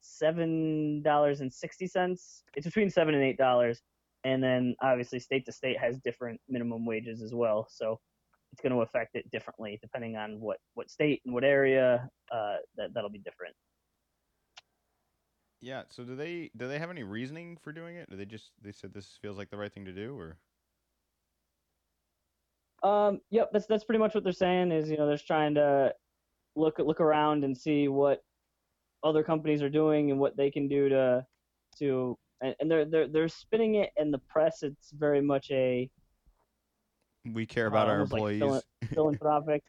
[0.00, 2.44] seven dollars and sixty cents.
[2.54, 3.80] It's between seven and eight dollars,
[4.24, 7.66] and then obviously state to state has different minimum wages as well.
[7.70, 7.98] So
[8.52, 12.08] it's going to affect it differently depending on what what state and what area.
[12.30, 13.54] Uh, that that'll be different.
[15.60, 15.82] Yeah.
[15.90, 18.10] So do they do they have any reasoning for doing it?
[18.10, 20.36] Do they just they said this feels like the right thing to do, or?
[22.88, 23.20] Um.
[23.30, 23.50] Yep.
[23.52, 24.72] That's that's pretty much what they're saying.
[24.72, 25.94] Is you know they're trying to
[26.56, 28.22] look look around and see what
[29.04, 31.24] other companies are doing and what they can do to
[31.78, 34.62] to and, and they're they're they're spinning it in the press.
[34.62, 35.88] It's very much a
[37.32, 38.42] we care about uh, our employees.
[38.42, 38.62] Like
[38.94, 39.62] philanthropic,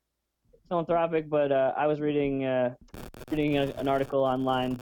[0.67, 1.29] philanthropic.
[1.29, 2.73] But uh, I was reading uh,
[3.29, 4.79] reading a, an article online,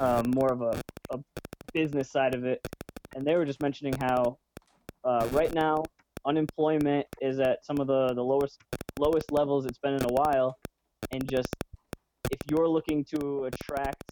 [0.00, 0.80] um, more of a,
[1.10, 1.18] a
[1.72, 2.66] business side of it,
[3.14, 4.38] and they were just mentioning how
[5.04, 5.82] uh, right now
[6.24, 8.58] unemployment is at some of the, the lowest
[8.98, 10.56] lowest levels it's been in a while,
[11.10, 11.48] and just
[12.30, 14.02] if you're looking to attract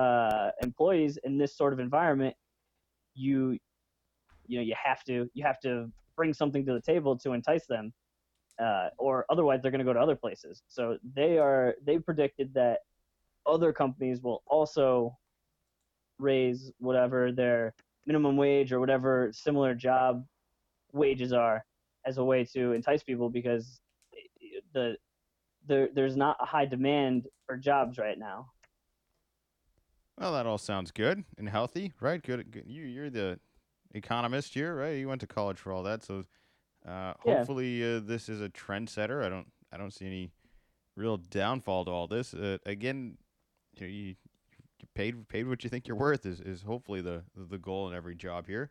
[0.00, 2.34] uh, employees in this sort of environment,
[3.14, 3.58] you
[4.46, 7.66] you know you have to you have to bring something to the table to entice
[7.66, 7.92] them,
[8.58, 10.62] uh, or otherwise they're going to go to other places.
[10.68, 12.80] So they are they predicted that
[13.46, 15.16] other companies will also
[16.18, 17.74] raise whatever their
[18.06, 20.24] minimum wage or whatever similar job
[20.92, 21.64] wages are
[22.06, 23.80] as a way to entice people because
[24.72, 24.96] the
[25.66, 28.50] there there's not a high demand for jobs right now.
[30.20, 32.22] Well, that all sounds good and healthy, right?
[32.22, 32.50] Good.
[32.50, 32.64] good.
[32.66, 33.40] You you're the
[33.94, 34.98] economist here, right?
[34.98, 36.26] You went to college for all that, so
[36.86, 39.24] uh, hopefully uh, this is a trendsetter.
[39.24, 40.30] I don't I don't see any
[40.94, 42.34] real downfall to all this.
[42.34, 43.16] Uh, again,
[43.78, 44.14] you, you
[44.94, 48.14] paid paid what you think you're worth is, is hopefully the the goal in every
[48.14, 48.70] job here,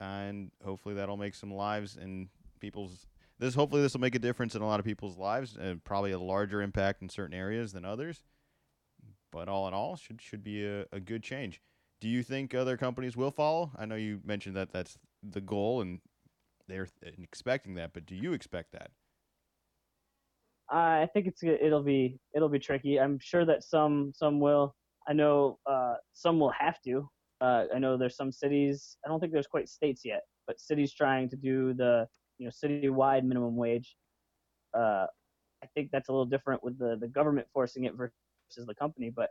[0.00, 2.28] and hopefully that'll make some lives and
[2.60, 3.06] people's
[3.38, 6.12] this hopefully this will make a difference in a lot of people's lives and probably
[6.12, 8.22] a larger impact in certain areas than others.
[9.36, 11.60] But all in all, should should be a, a good change.
[12.00, 13.70] Do you think other companies will follow?
[13.76, 16.00] I know you mentioned that that's the goal and
[16.68, 18.92] they're expecting that, but do you expect that?
[20.70, 22.98] I think it's it'll be it'll be tricky.
[22.98, 24.74] I'm sure that some some will.
[25.06, 27.06] I know uh, some will have to.
[27.42, 28.96] Uh, I know there's some cities.
[29.04, 32.06] I don't think there's quite states yet, but cities trying to do the
[32.38, 33.96] you know citywide minimum wage.
[34.72, 35.06] Uh,
[35.62, 38.16] I think that's a little different with the the government forcing it versus
[38.54, 39.10] the company.
[39.14, 39.30] But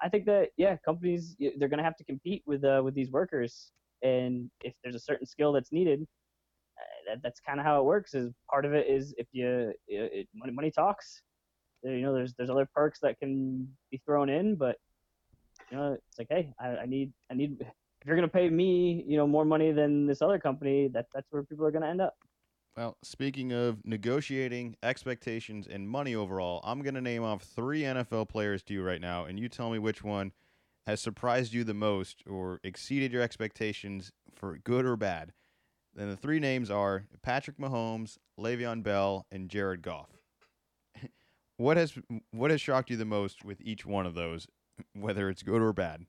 [0.00, 3.10] I think that yeah, companies they're going to have to compete with uh, with these
[3.10, 7.80] workers, and if there's a certain skill that's needed, uh, that, that's kind of how
[7.80, 8.14] it works.
[8.14, 11.22] Is part of it is if you it, money, money talks.
[11.82, 14.76] You know, there's there's other perks that can be thrown in, but
[15.70, 19.04] you know, it's like, hey, I, I need I need if you're gonna pay me,
[19.06, 22.00] you know, more money than this other company, that that's where people are gonna end
[22.00, 22.16] up.
[22.78, 28.28] Well, speaking of negotiating expectations and money overall, I'm going to name off three NFL
[28.28, 30.30] players to you right now, and you tell me which one
[30.86, 35.32] has surprised you the most or exceeded your expectations for good or bad.
[35.92, 40.10] Then the three names are Patrick Mahomes, Le'Veon Bell, and Jared Goff.
[41.56, 41.98] what has
[42.30, 44.46] what has shocked you the most with each one of those,
[44.94, 46.06] whether it's good or bad?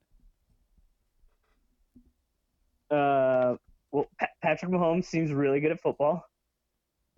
[2.91, 3.55] Uh,
[3.91, 4.05] well,
[4.43, 6.28] Patrick Mahomes seems really good at football.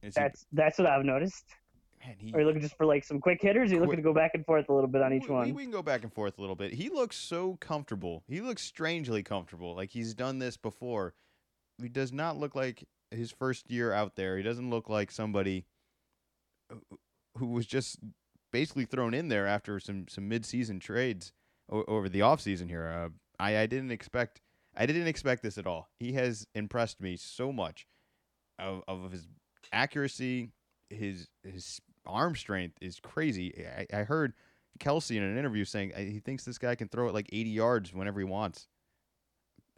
[0.02, 1.46] Is that's he, that's what I've noticed.
[2.06, 3.72] Man, he, Are you looking just for like some quick hitters?
[3.72, 5.34] Are you quick, looking to go back and forth a little bit on each we,
[5.34, 5.54] one?
[5.54, 6.74] We can go back and forth a little bit.
[6.74, 8.24] He looks so comfortable.
[8.28, 9.76] He looks strangely comfortable.
[9.76, 11.14] Like he's done this before.
[11.80, 14.38] He does not look like his first year out there.
[14.38, 15.66] He doesn't look like somebody
[17.38, 18.00] who was just
[18.52, 21.32] basically thrown in there after some some mid-season trades
[21.70, 22.88] over the offseason here.
[22.88, 23.10] Uh,
[23.40, 24.42] I I didn't expect
[24.76, 25.90] I didn't expect this at all.
[26.00, 27.88] He has impressed me so much
[28.58, 29.28] of, of his
[29.72, 30.52] accuracy,
[30.90, 33.66] his his arm strength is crazy.
[33.78, 34.34] I, I heard
[34.80, 37.50] Kelce in an interview saying uh, he thinks this guy can throw it like 80
[37.50, 38.68] yards whenever he wants.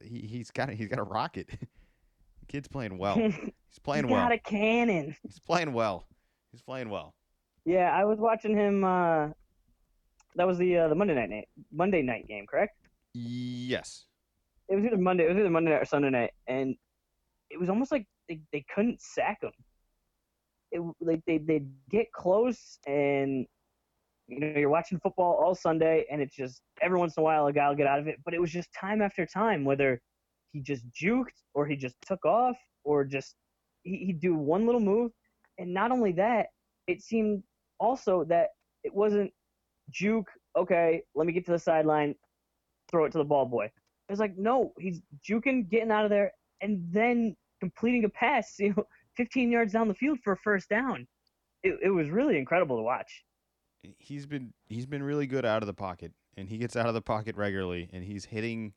[0.02, 1.50] He he's got a, he's got a rocket.
[1.50, 3.16] the kid's playing well.
[3.74, 4.26] He's playing he's well.
[4.26, 5.16] Got a cannon.
[5.24, 6.06] He's playing well.
[6.52, 7.16] He's playing well.
[7.66, 8.84] Yeah, I was watching him.
[8.84, 9.30] Uh,
[10.36, 12.78] that was the uh, the Monday night Monday night game, correct?
[13.16, 14.06] Yes.
[14.70, 15.26] It was either Monday.
[15.26, 16.76] It was either Monday night or Sunday night, and
[17.50, 19.52] it was almost like they, they couldn't sack him
[20.74, 23.46] it, like they they get close and
[24.28, 27.48] you know, you're watching football all Sunday, and it's just every once in a while
[27.48, 28.20] a guy will get out of it.
[28.24, 30.02] But it was just time after time, whether
[30.52, 33.36] he just juked or he just took off or just
[33.84, 35.12] he, he'd do one little move.
[35.58, 36.48] And not only that,
[36.88, 37.44] it seemed
[37.80, 38.50] also that
[38.84, 39.32] it wasn't
[39.92, 40.30] juke.
[40.58, 42.16] Okay, let me get to the sideline,
[42.90, 43.66] throw it to the ball boy.
[43.66, 46.32] It was like no, he's juking, getting out of there,
[46.62, 48.86] and then completing a pass, you know,
[49.18, 51.08] 15 yards down the field for a first down.
[51.64, 53.24] It, it was really incredible to watch
[53.98, 56.94] he's been he's been really good out of the pocket, and he gets out of
[56.94, 58.74] the pocket regularly, and he's hitting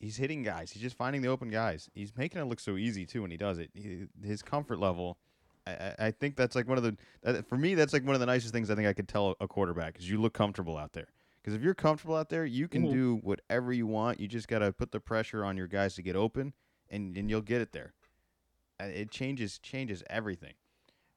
[0.00, 0.70] he's hitting guys.
[0.70, 1.88] He's just finding the open guys.
[1.94, 3.70] He's making it look so easy too when he does it.
[3.74, 5.18] He, his comfort level,
[5.66, 8.26] I, I think that's like one of the for me that's like one of the
[8.26, 11.08] nicest things I think I could tell a quarterback is you look comfortable out there.
[11.40, 12.92] Because if you're comfortable out there, you can mm-hmm.
[12.92, 14.18] do whatever you want.
[14.18, 16.54] You just got to put the pressure on your guys to get open,
[16.88, 17.92] and, and you'll get it there.
[18.84, 20.54] It changes changes everything.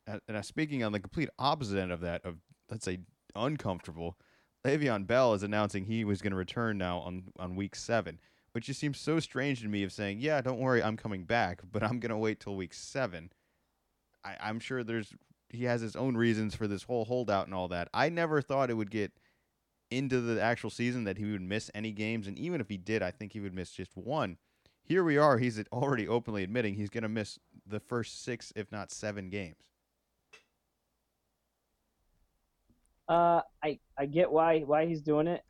[0.07, 2.37] And uh, speaking on the complete opposite end of that, of
[2.69, 2.99] let's say
[3.35, 4.17] uncomfortable.
[4.65, 8.19] Le'Veon Bell is announcing he was going to return now on, on week seven,
[8.51, 11.61] which just seems so strange to me of saying, yeah, don't worry, I'm coming back,
[11.71, 13.31] but I'm going to wait till week seven.
[14.25, 15.13] I, I'm sure there's
[15.49, 17.87] he has his own reasons for this whole holdout and all that.
[17.93, 19.13] I never thought it would get
[19.89, 23.01] into the actual season that he would miss any games, and even if he did,
[23.01, 24.37] I think he would miss just one.
[24.87, 25.37] Here we are.
[25.37, 29.57] He's already openly admitting he's going to miss the first six, if not seven games.
[33.09, 35.43] Uh, I I get why why he's doing it.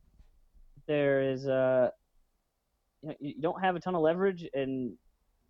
[0.87, 1.89] There is uh,
[3.03, 4.93] you, know, you don't have a ton of leverage, and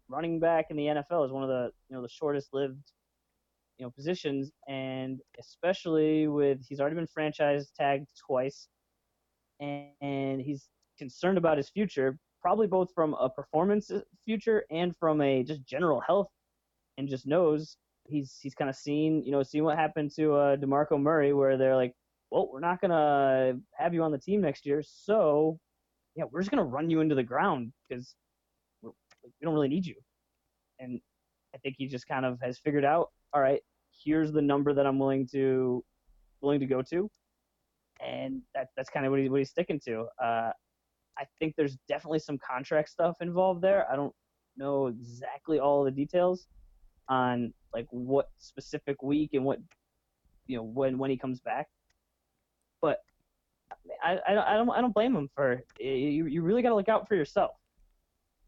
[0.10, 2.92] running back in the NFL is one of the you know the shortest lived
[3.78, 8.68] you know positions, and especially with he's already been franchise tagged twice,
[9.62, 12.18] and, and he's concerned about his future,
[12.48, 13.92] probably both from a performance
[14.24, 16.30] future and from a just general health,
[16.98, 20.56] and just knows he's he's kind of seen you know seen what happened to uh,
[20.56, 21.94] DeMarco Murray, where they're like,
[22.32, 25.60] well, we're not gonna have you on the team next year, so
[26.16, 28.16] yeah, we're just gonna run you into the ground because
[28.82, 28.92] we
[29.42, 29.96] don't really need you.
[30.80, 31.02] And
[31.54, 33.60] I think he just kind of has figured out, all right,
[34.06, 35.84] here's the number that I'm willing to
[36.40, 37.12] willing to go to,
[38.00, 40.06] and that that's kind of what, he, what he's sticking to.
[40.24, 40.52] Uh,
[41.18, 43.92] I think there's definitely some contract stuff involved there.
[43.92, 44.14] I don't
[44.56, 46.48] know exactly all the details,
[47.10, 49.60] on like what specific week and what
[50.48, 51.68] you know when when he comes back.
[52.82, 53.00] But
[54.04, 56.26] I I, I don't I don't blame him for you.
[56.26, 57.52] You really got to look out for yourself.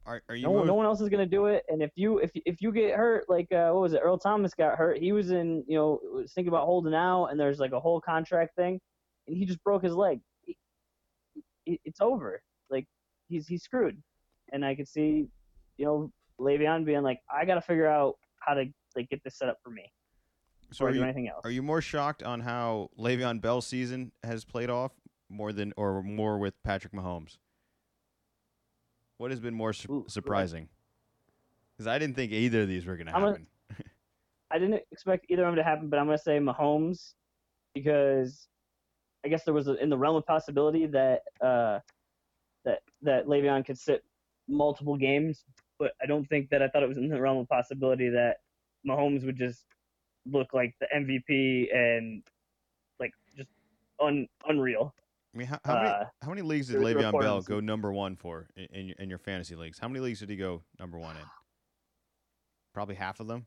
[0.06, 0.68] Are, are you no, most...
[0.68, 1.64] no one else is gonna do it.
[1.70, 4.02] And if you if if you get hurt, like uh, what was it?
[4.04, 4.98] Earl Thomas got hurt.
[4.98, 8.02] He was in you know was thinking about holding out, and there's like a whole
[8.02, 8.80] contract thing,
[9.28, 10.20] and he just broke his leg.
[11.66, 12.42] It's over.
[12.70, 12.88] Like
[13.28, 14.02] he's he's screwed.
[14.52, 15.28] And I could see,
[15.78, 19.38] you know, Le'Veon being like, I got to figure out how to like get this
[19.38, 19.92] set up for me.
[20.72, 21.42] So are you, anything else.
[21.44, 24.92] Are you more shocked on how Le'Veon Bell's season has played off
[25.30, 27.38] more than or more with Patrick Mahomes?
[29.18, 30.70] What has been more su- Ooh, surprising?
[31.76, 33.48] Because I didn't think either of these were going to happen.
[34.52, 37.14] I didn't expect either of them to happen, but I'm going to say Mahomes
[37.74, 38.48] because
[39.26, 41.80] I guess there was a, in the realm of possibility that uh,
[42.66, 44.04] that that Le'Veon could sit
[44.48, 45.46] multiple games
[45.80, 48.38] but I don't think that I thought it was in the realm of possibility that
[48.88, 49.66] Mahomes would just
[50.26, 52.22] look like the MVP and
[53.00, 53.50] like just
[54.04, 54.94] un, unreal.
[55.34, 58.16] I mean, how, how uh, many how many leagues did Le'Veon Bell go number one
[58.16, 59.80] for in, in your, in your fantasy leagues?
[59.80, 61.24] How many leagues did he go number one in?
[62.74, 63.46] Probably half of them.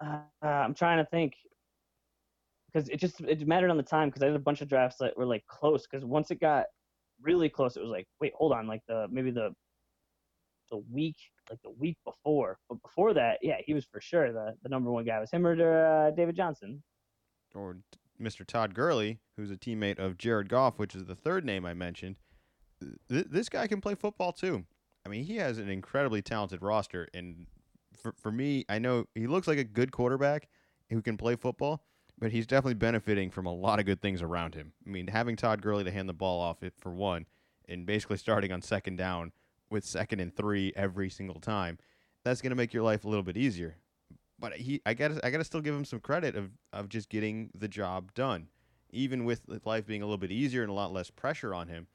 [0.00, 1.34] Uh, I'm trying to think
[2.72, 4.98] because it just it mattered on the time because I had a bunch of drafts
[4.98, 6.66] that were like close because once it got
[7.22, 9.50] really close, it was like wait hold on like the maybe the
[10.70, 11.16] the week
[11.50, 12.58] like the week before.
[12.68, 15.18] But before that, yeah, he was for sure the, the number one guy.
[15.18, 16.82] Was him or uh, David Johnson.
[17.54, 17.78] Or
[18.20, 18.46] Mr.
[18.46, 22.16] Todd Gurley, who's a teammate of Jared Goff, which is the third name I mentioned.
[23.08, 24.64] Th- this guy can play football too.
[25.04, 27.08] I mean, he has an incredibly talented roster.
[27.14, 27.46] And
[28.00, 30.48] for, for me, I know he looks like a good quarterback
[30.90, 31.82] who can play football,
[32.20, 34.72] but he's definitely benefiting from a lot of good things around him.
[34.86, 37.26] I mean, having Todd Gurley to hand the ball off, it for one,
[37.66, 39.32] and basically starting on second down
[39.70, 41.78] with second and three every single time,
[42.22, 43.76] that's going to make your life a little bit easier.
[44.38, 47.08] But he, I got, I got to still give him some credit of of just
[47.08, 48.48] getting the job done,
[48.90, 51.86] even with life being a little bit easier and a lot less pressure on him.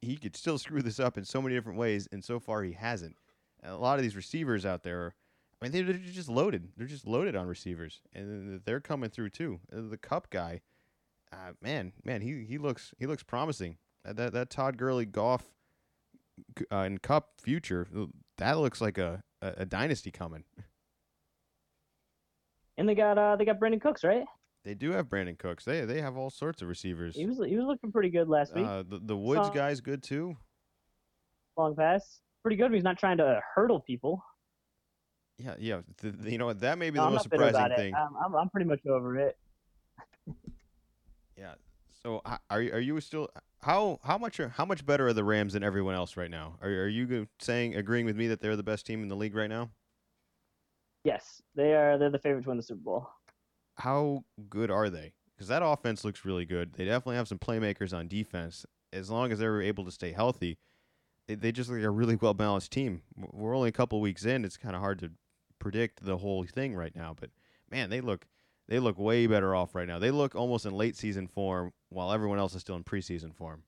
[0.00, 2.72] He could still screw this up in so many different ways, and so far he
[2.72, 3.16] hasn't.
[3.62, 5.14] And a lot of these receivers out there,
[5.62, 6.68] I mean, they're just loaded.
[6.76, 9.60] They're just loaded on receivers, and they're coming through too.
[9.72, 10.60] Uh, the Kupp guy,
[11.32, 13.76] uh, man, man, he he looks he looks promising.
[14.04, 15.44] That that, that Todd Gurley Goff
[16.72, 17.86] uh, in Kupp future,
[18.38, 20.42] that looks like a, a, a, dynasty coming.
[22.76, 24.24] And they got uh they got Brandin Cooks, right?
[24.64, 25.64] They do have Brandin Cooks.
[25.64, 27.14] They they have all sorts of receivers.
[27.14, 28.66] He was he was looking pretty good last week.
[28.66, 30.36] Uh, the the Woods Saw- guy's good too.
[31.56, 32.72] Long pass, pretty good.
[32.72, 34.24] He's not trying to hurdle people.
[35.42, 35.80] Yeah, yeah.
[36.00, 36.60] th- th- you know what?
[36.60, 37.94] That may be No, the I'm most surprising thing.
[37.94, 39.36] I'm I'm pretty much over it.
[41.36, 41.54] Yeah.
[42.02, 42.20] So
[42.50, 43.28] are you- are you still
[43.62, 46.56] how how much are, how much better are the Rams than everyone else right now?
[46.60, 49.34] Are are you saying agreeing with me that they're the best team in the league
[49.34, 49.70] right now?
[51.04, 51.98] Yes, they are.
[51.98, 53.08] They're the favorite to win the Super Bowl.
[53.76, 55.14] How good are they?
[55.34, 56.74] Because that offense looks really good.
[56.74, 58.64] They definitely have some playmakers on defense.
[58.92, 60.58] As long as they're able to stay healthy,
[61.26, 63.02] they, they just look like a really well balanced team.
[63.16, 64.44] We're only a couple weeks in.
[64.44, 65.10] It's kind of hard to
[65.62, 67.14] predict the whole thing right now.
[67.18, 67.30] But
[67.70, 68.26] man, they look
[68.68, 69.98] they look way better off right now.
[69.98, 73.62] They look almost in late season form while everyone else is still in preseason form.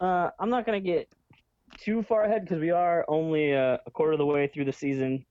[0.00, 1.08] Uh, I'm not gonna get
[1.78, 4.72] too far ahead because we are only uh, a quarter of the way through the
[4.72, 5.24] season.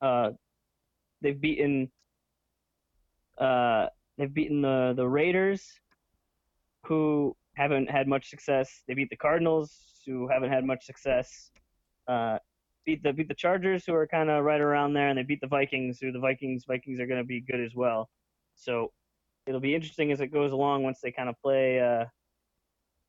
[0.00, 0.30] Uh,
[1.20, 1.90] they've beaten
[3.38, 5.78] uh, they've beaten the the Raiders,
[6.84, 8.82] who haven't had much success.
[8.88, 9.76] They beat the Cardinals,
[10.06, 11.50] who haven't had much success.
[12.08, 12.38] Uh,
[12.86, 15.40] beat the beat the Chargers, who are kind of right around there, and they beat
[15.40, 18.08] the Vikings, who the Vikings Vikings are going to be good as well.
[18.54, 18.92] So
[19.46, 22.06] it'll be interesting as it goes along once they kind of play uh,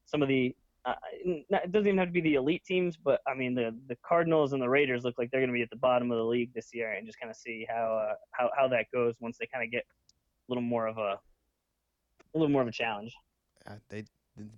[0.06, 0.56] some of the.
[0.86, 3.98] Uh, it doesn't even have to be the elite teams, but I mean the the
[4.08, 6.24] Cardinals and the Raiders look like they're going to be at the bottom of the
[6.24, 9.38] league this year, and just kind of see how uh, how how that goes once
[9.38, 11.20] they kind of get a little more of a
[12.34, 13.14] a little more of a challenge.
[13.66, 14.04] Uh, they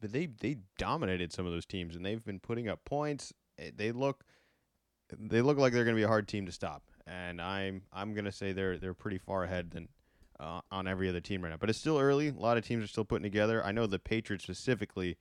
[0.01, 3.33] but they they dominated some of those teams and they've been putting up points.
[3.57, 4.23] Eh, They look
[5.17, 6.83] they look like they're going to be a hard team to stop.
[7.07, 9.87] And I'm I'm going to say they're they're pretty far ahead than
[10.39, 11.57] uh, on every other team right now.
[11.57, 12.29] But it's still early.
[12.29, 13.65] A lot of teams are still putting together.
[13.65, 15.17] I know the Patriots specifically.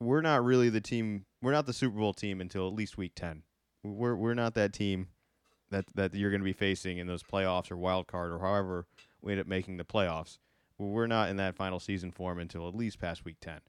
[0.00, 1.24] We're not really the team.
[1.42, 3.42] We're not the Super Bowl team until at least week ten.
[3.82, 5.08] We're we're not that team
[5.70, 8.86] that that you're going to be facing in those playoffs or wild card or however
[9.20, 10.38] we end up making the playoffs.
[10.78, 13.60] We're not in that final season form until at least past week ten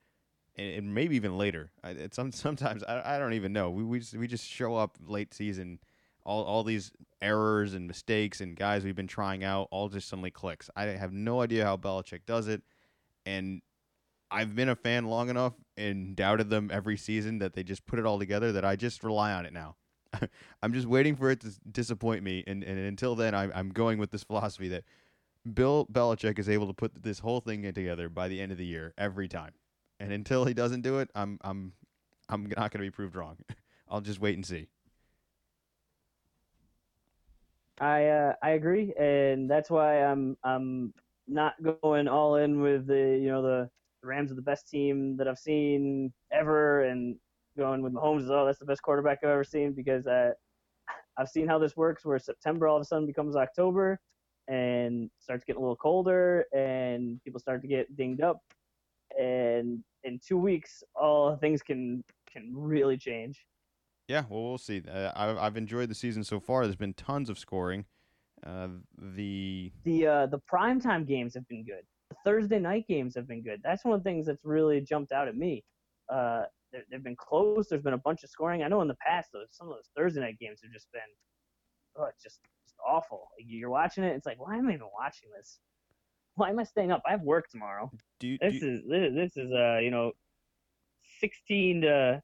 [0.58, 1.72] and, and maybe even later.
[1.84, 3.70] I, sometimes I, I don't even know.
[3.70, 5.80] We we just, we just show up late season,
[6.26, 6.91] all all these
[7.22, 10.70] errors and mistakes and guys we've been trying out all just suddenly clicks.
[10.76, 12.62] I have no idea how Belichick does it,
[13.26, 13.62] and
[14.30, 17.99] I've been a fan long enough and doubted them every season that they just put
[17.99, 19.76] it all together that I just rely on it now.
[20.62, 23.99] I'm just waiting for it to disappoint me, and, and until then, I'm I'm going
[23.99, 24.84] with this philosophy that
[25.53, 28.66] Bill Belichick is able to put this whole thing together by the end of the
[28.66, 29.51] year every time
[30.00, 31.74] and until he doesn't do it, I'm I'm
[32.30, 33.38] I'm not going to be proved wrong.
[33.89, 34.68] I'll just wait and see.
[37.80, 40.93] I uh, I agree, and that's why I'm I'm
[41.28, 43.70] not going all in with the you know the
[44.04, 47.16] Rams are the best team that I've seen ever, and
[47.58, 50.32] going with Mahomes is oh that's the best quarterback I've ever seen because uh,
[51.18, 54.00] I've seen how this works where September all of a sudden becomes October
[54.48, 58.41] and starts getting a little colder and people start to get dinged up
[59.20, 63.45] and in two weeks all things can can really change.
[64.08, 64.82] Yeah, well, we'll see.
[64.89, 66.64] Uh, I've I've enjoyed the season so far.
[66.64, 67.86] There's been tons of scoring.
[68.45, 68.70] Uh,
[69.16, 71.84] the the uh, the primetime games have been good.
[72.10, 73.60] The Thursday night games have been good.
[73.64, 75.64] That's one of the things that's really jumped out at me.
[76.10, 77.68] Uh, they're- they've been close.
[77.68, 78.64] There's been a bunch of scoring.
[78.64, 81.01] I know in the past, those some of those Thursday night games have just been,
[81.97, 83.30] oh, just, just awful.
[83.38, 85.60] Like, you're watching it, it's like, why am I even watching this?
[86.38, 87.02] Why am I staying up?
[87.06, 87.92] I have work tomorrow.
[88.20, 90.12] do you, do This is this, this is uh you know,
[91.20, 92.22] sixteen to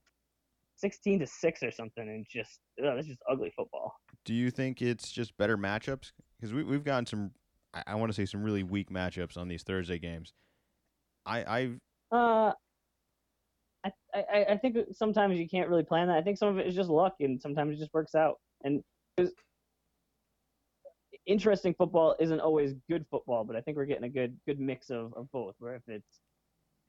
[0.76, 3.96] sixteen to six or something, and just oh, this is just ugly football.
[4.24, 6.12] do you think it's just better matchups?
[6.40, 7.32] Because we we've gotten some.
[7.74, 10.34] I, I want to say some really weak matchups on these Thursday games.
[11.26, 11.80] I I've
[12.12, 12.54] Uh,
[13.84, 16.18] I, I I think sometimes you can't really plan that.
[16.18, 18.36] I think some of it is just luck, and sometimes it just works out.
[18.64, 18.84] And
[19.18, 19.32] 'cause
[21.26, 24.90] interesting football isn't always good football, but I think we're getting a good good mix
[24.90, 25.56] of, of both.
[25.60, 26.22] Where if it's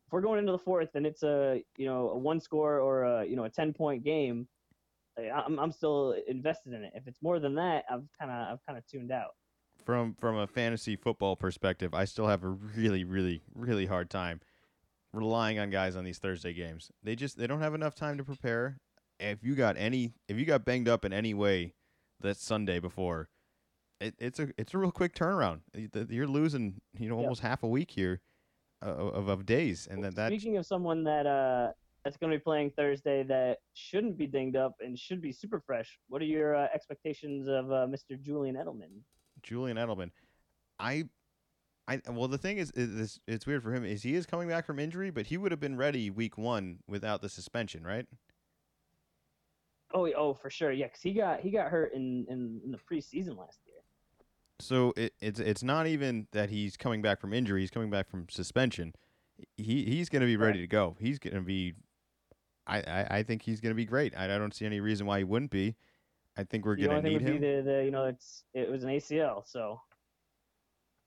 [0.06, 3.04] if we're going into the fourth and it's a you know a one score or
[3.04, 4.46] a you know a ten point game,
[5.18, 6.92] I'm I'm still invested in it.
[6.94, 9.34] If it's more than that, I've kind of I've kind of tuned out.
[9.84, 14.40] from from a fantasy football perspective, I still have a really really really hard time
[15.12, 16.90] relying on guys on these Thursday games.
[17.02, 18.78] They just they don't have enough time to prepare.
[19.20, 21.74] If you got any if you got banged up in any way
[22.20, 23.28] that Sunday before,
[24.00, 25.60] it, it's a it's a real quick turnaround.
[26.10, 27.22] You're losing you know Yep.
[27.24, 28.20] almost half a week here
[28.84, 31.72] uh, of of days, and then that Speaking of someone that uh
[32.04, 35.58] that's going to be playing Thursday that shouldn't be dinged up and should be super
[35.58, 38.20] fresh, what are your uh, expectations of uh, Mr.
[38.20, 38.90] Julian Edelman?
[39.42, 40.10] Julian Edelman,
[40.78, 41.04] I.
[41.86, 43.84] I, well, the thing is, is, is, it's weird for him.
[43.84, 46.78] Is he is coming back from injury, but he would have been ready week one
[46.88, 48.06] without the suspension, right?
[49.92, 52.78] Oh, oh, for sure, yeah, 'cause he got he got hurt in, in in the
[52.78, 53.60] preseason last.
[54.60, 58.08] So it, it's it's not even that he's coming back from injury; he's coming back
[58.08, 58.94] from suspension.
[59.56, 60.96] He he's going to be ready to go.
[61.00, 61.74] He's going to be.
[62.66, 64.14] I, I, I think he's going to be great.
[64.16, 65.76] I, I don't see any reason why he wouldn't be.
[66.36, 67.32] I think we're going to need him.
[67.34, 69.80] be the, the you know it's it was an ACL, so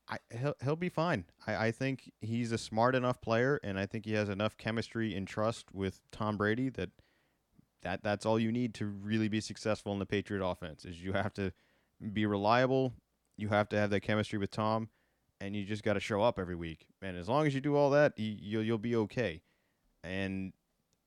[0.10, 1.26] I, he'll he'll be fine.
[1.46, 5.16] I, I think he's a smart enough player, and I think he has enough chemistry
[5.16, 6.90] and trust with Tom Brady that
[7.82, 10.86] that that's all you need to really be successful in the Patriot offense.
[10.86, 11.52] Is you have to
[12.14, 12.94] be reliable,
[13.38, 14.90] you have to have that chemistry with Tom,
[15.40, 16.88] and you just got to show up every week.
[17.02, 19.42] And as long as you do all that, you, you'll you'll be okay.
[20.04, 20.54] And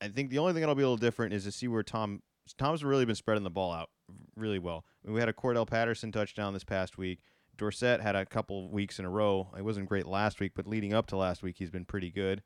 [0.00, 2.22] I think the only thing that'll be a little different is to see where Tom
[2.58, 3.90] Tom's really been spreading the ball out
[4.36, 4.84] really well.
[5.04, 7.20] I mean, we had a Cordarrelle Patterson touchdown this past week.
[7.56, 9.50] Dorsett had a couple weeks in a row.
[9.56, 12.42] It wasn't great last week, but leading up to last week, he's been pretty good.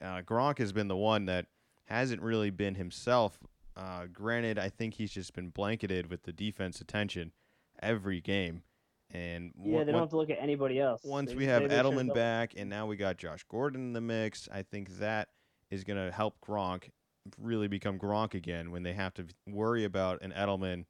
[0.00, 1.46] Uh, Gronk has been the one that
[1.84, 3.38] hasn't really been himself.
[3.76, 7.32] Uh, granted, I think he's just been blanketed with the defense attention
[7.82, 8.62] every game.
[9.12, 11.02] And yeah, on- they don't on- have to look at anybody else.
[11.04, 14.48] once They- we have Edelman back, and now we got Josh Gordon in the mix,
[14.50, 15.28] I think that
[15.70, 16.90] is going to help Gronk
[17.38, 20.86] really become Gronk again when they have to worry about an Edelman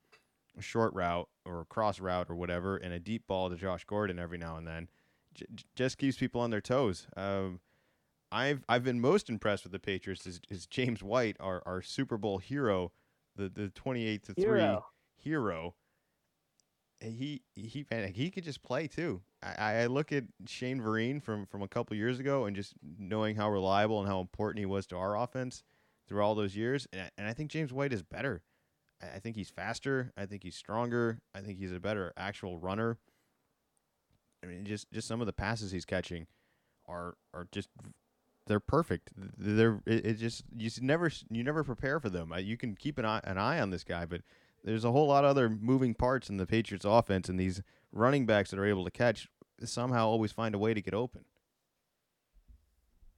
[0.60, 4.38] short route or cross route or whatever, and a deep ball to Josh Gordon every
[4.38, 4.88] now and then.
[5.34, 7.06] J- j- just keeps people on their toes.
[7.16, 7.60] Um,
[8.30, 12.16] I've I've been most impressed with the Patriots is, is James White, our, our Super
[12.18, 12.92] Bowl hero,
[13.36, 14.86] the the twenty eight to three Hero.
[15.16, 15.74] hero.
[17.02, 17.84] He he
[18.14, 19.22] he could just play too.
[19.42, 23.34] I, I look at Shane Vereen from from a couple years ago and just knowing
[23.36, 25.64] how reliable and how important he was to our offense
[26.08, 28.42] through all those years, and, I- and I think James White is better.
[29.02, 30.12] I I think he's faster.
[30.16, 31.18] I think he's stronger.
[31.34, 32.98] I think he's a better actual runner.
[34.44, 36.26] I mean, just just some of the passes he's catching
[36.86, 37.68] are are just
[38.46, 39.10] they're perfect.
[39.16, 42.32] They're it, it just you never you never prepare for them.
[42.38, 44.22] You can keep an eye an eye on this guy, but
[44.64, 48.26] there's a whole lot of other moving parts in the Patriots offense, and these running
[48.26, 49.28] backs that are able to catch
[49.64, 51.24] somehow always find a way to get open.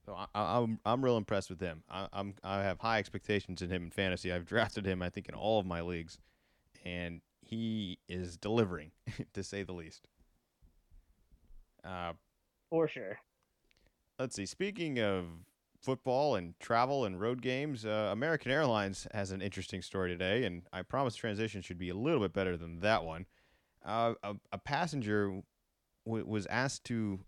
[0.05, 1.83] So I, I, I'm I'm real impressed with him.
[1.89, 4.31] I, I'm I have high expectations in him in fantasy.
[4.31, 6.19] I've drafted him, I think, in all of my leagues,
[6.83, 8.91] and he is delivering,
[9.33, 10.07] to say the least.
[11.83, 12.13] Uh,
[12.69, 13.19] for sure.
[14.19, 14.45] let's see.
[14.47, 15.25] Speaking of
[15.89, 20.63] football and travel and road games, uh, American Airlines has an interesting story today, and
[20.73, 23.27] I promise transition should be a little bit better than that one.
[23.85, 25.41] Uh, a, a passenger
[26.05, 27.19] w- was asked to.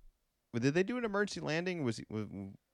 [0.60, 1.84] Did they do an emergency landing?
[1.84, 2.26] Was he, was,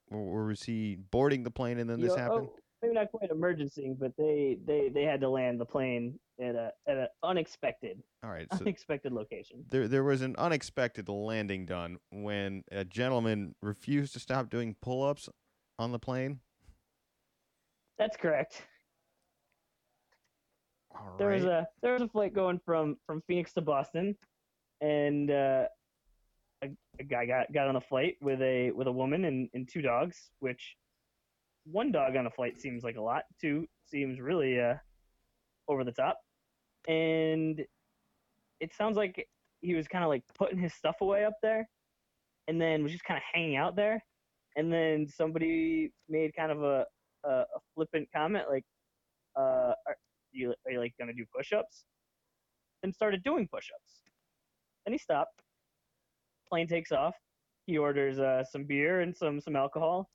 [0.09, 2.47] or was he boarding the plane and then You this know, happened?
[2.49, 6.55] oh, maybe not quite emergency, but they, they, they had to land the plane at
[6.55, 8.47] a at an unexpected All right.
[8.53, 9.65] So unexpected location.
[9.69, 15.29] there there was an unexpected landing done when a gentleman refused to stop doing pull-ups
[15.79, 16.39] on the plane.
[17.97, 18.63] That's correct.
[20.95, 24.15] All There was a there was a flight going from from Phoenix to Boston,
[24.81, 25.65] and uh,
[26.63, 26.69] a,
[26.99, 29.81] a guy got got on the flight with a with a woman and, and two
[29.81, 30.29] dogs.
[30.39, 30.75] Which
[31.65, 33.23] one dog on a flight seems like a lot.
[33.39, 34.75] Two seems really uh,
[35.67, 36.19] over the top,
[36.87, 37.63] and
[38.59, 39.27] it sounds like
[39.61, 41.67] he was kind of like putting his stuff away up there,
[42.47, 44.03] and then was just kind of hanging out there,
[44.55, 46.85] and then somebody made kind of a
[47.25, 48.65] a, a flippant comment like,
[49.35, 49.97] uh, are,
[50.31, 51.85] you are you like gonna do push-ups?
[52.83, 54.01] And started doing push-ups.
[54.85, 55.41] Then he stopped.
[56.49, 57.15] Plane takes off.
[57.65, 60.09] He orders uh, some beer and some some alcohol.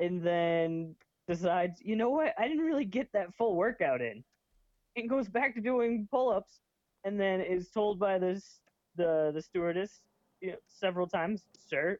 [0.00, 0.94] And then
[1.28, 2.34] decides you know what?
[2.38, 4.24] I didn't really get that full workout in.
[4.96, 6.60] And goes back to doing pull-ups.
[7.04, 8.60] And then is told by this
[8.96, 10.02] the the stewardess
[10.40, 11.98] you know, several times sir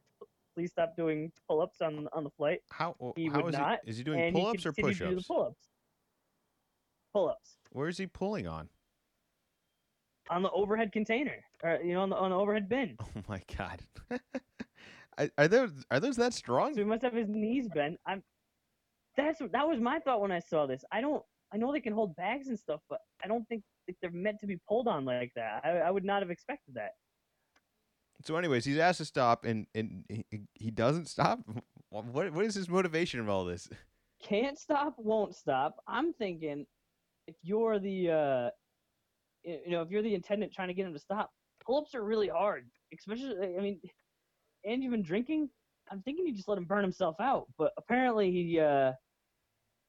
[0.54, 3.90] please stop doing pull-ups on on the flight How he how would is not, he?
[3.90, 5.26] Is he doing pull-ups or continued to do the push-ups?
[5.28, 5.68] pull-ups
[7.12, 8.68] pull-ups Where is he pulling on?
[10.30, 12.96] on the overhead container, or you know, on the, on the overhead bin.
[13.00, 13.82] Oh my god.
[15.18, 16.74] are, are those are those that strong?
[16.74, 17.98] So he must have his knees bent.
[18.06, 18.22] I'm.
[19.16, 20.84] That's that was my thought when I saw this.
[20.90, 21.22] I don't.
[21.52, 23.62] I know they can hold bags and stuff, but I don't think
[24.00, 25.60] they're meant to be pulled on like that.
[25.64, 26.92] I, I would not have expected that.
[28.24, 31.40] So, anyways, he's asked to stop, and and he, he doesn't stop.
[31.90, 33.68] What what is his motivation of all this?
[34.22, 35.76] Can't stop, won't stop.
[35.88, 36.64] I'm thinking,
[37.26, 38.50] if you're the, uh,
[39.42, 41.30] you know, if you're the intendant trying to get him to stop,
[41.64, 42.66] pull-ups are really hard.
[42.96, 43.80] Especially, I mean,
[44.64, 45.48] and you've been drinking.
[45.90, 47.48] I'm thinking you just let him burn himself out.
[47.58, 48.92] But apparently he, uh,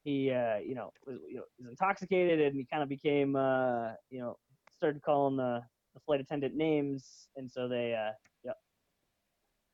[0.04, 3.92] he, uh, you know, was, you know, was intoxicated and he kind of became, uh,
[4.10, 4.38] you know,
[4.78, 5.62] started calling the,
[5.94, 8.12] the flight attendant names, and so they, uh,
[8.44, 8.58] yep,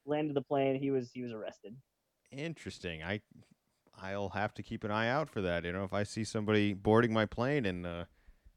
[0.05, 0.75] landed the plane.
[0.79, 1.75] He was he was arrested.
[2.31, 3.03] Interesting.
[3.03, 3.21] I
[4.01, 5.65] I'll have to keep an eye out for that.
[5.65, 8.05] You know, if I see somebody boarding my plane and uh,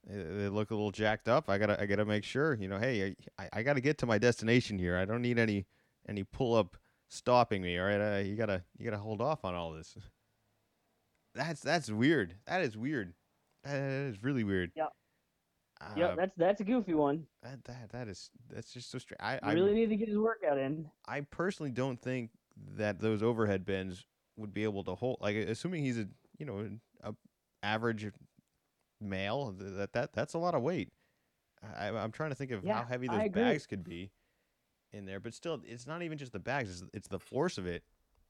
[0.07, 1.49] They, look a little jacked up.
[1.51, 2.55] I gotta I gotta make sure.
[2.55, 4.97] You know, hey, I I gotta get to my destination here.
[4.99, 5.67] I don't need any
[6.09, 6.77] any pull up
[7.09, 7.79] stopping me.
[7.79, 9.97] All right, uh, you gotta you gotta hold off on all this.
[11.35, 12.37] That's that's weird.
[12.47, 13.15] That is weird.
[13.65, 14.73] That is really weird.
[14.77, 14.87] Yeah.
[15.83, 17.27] Uh, Yep, that's that's a goofy one.
[17.43, 19.19] that, that that is that's just so strange.
[19.21, 20.89] I I really need to get his workout in.
[21.07, 22.31] I personally don't think
[22.77, 24.07] that those overhead bins
[24.37, 25.19] would be able to hold.
[25.21, 26.07] Like, assuming he's a
[26.39, 26.69] you know
[27.03, 27.15] a
[27.63, 28.11] average
[29.01, 30.91] male, that that that's a lot of weight.
[31.77, 34.11] I, I'm trying to think of Yeah, how heavy those bags could be
[34.93, 37.67] in there, but still, it's not even just the bags; it's, it's the force of
[37.67, 37.83] it,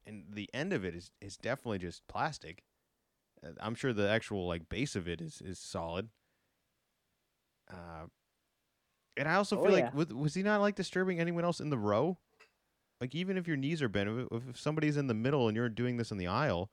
[0.06, 2.62] and the end of it is is definitely just plastic.
[3.44, 6.08] Uh, I'm sure the actual like base of it is is solid.
[7.72, 8.06] Uh,
[9.16, 9.84] and I also Oh, feel yeah.
[9.86, 12.18] like was, was he not like disturbing anyone else in the row?
[13.00, 15.68] Like even if your knees are bent, if, if somebody's in the middle and you're
[15.68, 16.70] doing this in the aisle,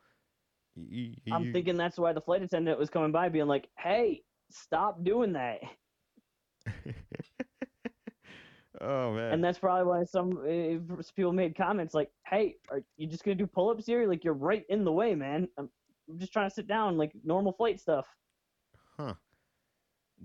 [0.75, 5.03] you, I'm thinking that's why the flight attendant was coming by, being like, "Hey, stop
[5.03, 5.59] doing that."
[8.81, 9.33] oh man.
[9.33, 13.35] And that's probably why some uh, people made comments like, "Hey, are you just gonna
[13.35, 14.07] do pull-ups here?
[14.07, 15.47] Like you're right in the way, man.
[15.57, 15.69] I'm,
[16.09, 18.05] I'm just trying to sit down, like normal flight stuff."
[18.97, 19.15] Huh.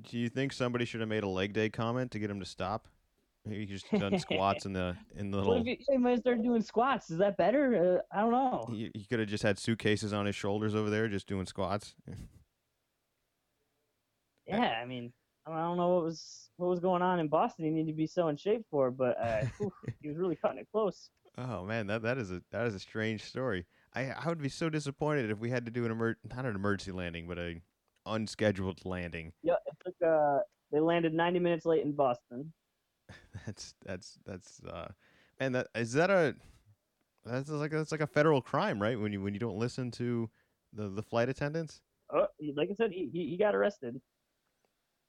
[0.02, 2.46] Do you think somebody should have made a leg day comment to get him to
[2.46, 2.88] stop?
[3.46, 5.60] Maybe he just done squats in the in the What little.
[5.62, 7.10] if you, hey, might start doing squats?
[7.10, 8.00] Is that better?
[8.12, 8.66] Uh, I don't know.
[8.70, 11.94] He, he could have just had suitcases on his shoulders over there, just doing squats.
[14.46, 15.10] Yeah, I mean,
[15.46, 17.64] I don't know what was what was going on in Boston.
[17.64, 19.72] He needed to be so in shape for, but uh, whew,
[20.02, 21.08] he was really cutting it close.
[21.38, 23.64] Oh man, that that is a that is a strange story.
[23.94, 26.54] I I would be so disappointed if we had to do an emer- not an
[26.54, 27.62] emergency landing, but a
[28.06, 29.32] unscheduled landing.
[29.42, 29.54] Yeah,
[29.84, 29.94] took.
[30.04, 30.38] Uh,
[30.72, 32.52] they landed 90 minutes late in Boston.
[33.46, 34.88] That's that's that's uh,
[35.38, 36.34] man, that is that a
[37.24, 38.98] that's like that's like a federal crime, right?
[38.98, 40.30] When you when you don't listen to
[40.72, 41.82] the the flight attendants.
[42.12, 42.26] Oh,
[42.56, 44.00] like I said, he, he he got arrested.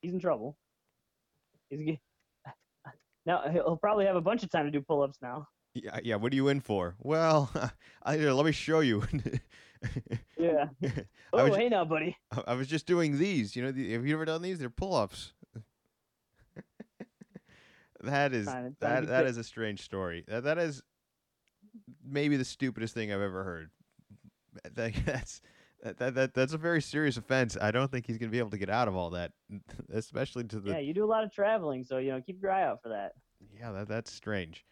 [0.01, 0.57] He's in trouble.
[1.69, 1.97] He's
[3.25, 5.47] now he'll he'll probably have a bunch of time to do pull-ups now.
[5.73, 6.15] Yeah, yeah.
[6.15, 6.95] What are you in for?
[6.99, 7.51] Well,
[8.03, 9.03] I, here, let me show you.
[10.37, 10.67] Yeah.
[11.33, 12.15] Oh, was, hey now, buddy.
[12.47, 13.57] I was just doing these.
[13.57, 14.57] You know, the, have you ever done these?
[14.57, 15.33] They're pull-ups.
[18.01, 20.23] that is Fine, that that is a strange story.
[20.29, 20.81] That that is
[22.05, 23.69] maybe the stupidest thing I've ever heard.
[24.75, 25.41] That, that's
[25.83, 27.57] that, that, that that's a very serious offense.
[27.59, 29.33] I don't think he's gonna be able to get out of all that,
[29.91, 32.51] especially to the Yeah, you do a lot of traveling, so you know keep your
[32.51, 33.13] eye out for that.
[33.59, 34.65] Yeah, that that's strange.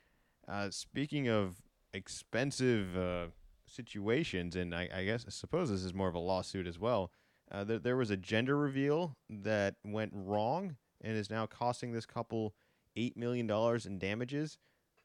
[0.48, 1.58] Uh, speaking of
[1.94, 3.26] expensive uh,
[3.74, 7.12] situations, and I, I guess I suppose this is more of a lawsuit as well.
[7.52, 12.06] Uh, there, there was a gender reveal that went wrong and is now costing this
[12.06, 12.54] couple
[12.96, 14.58] eight million dollars in damages.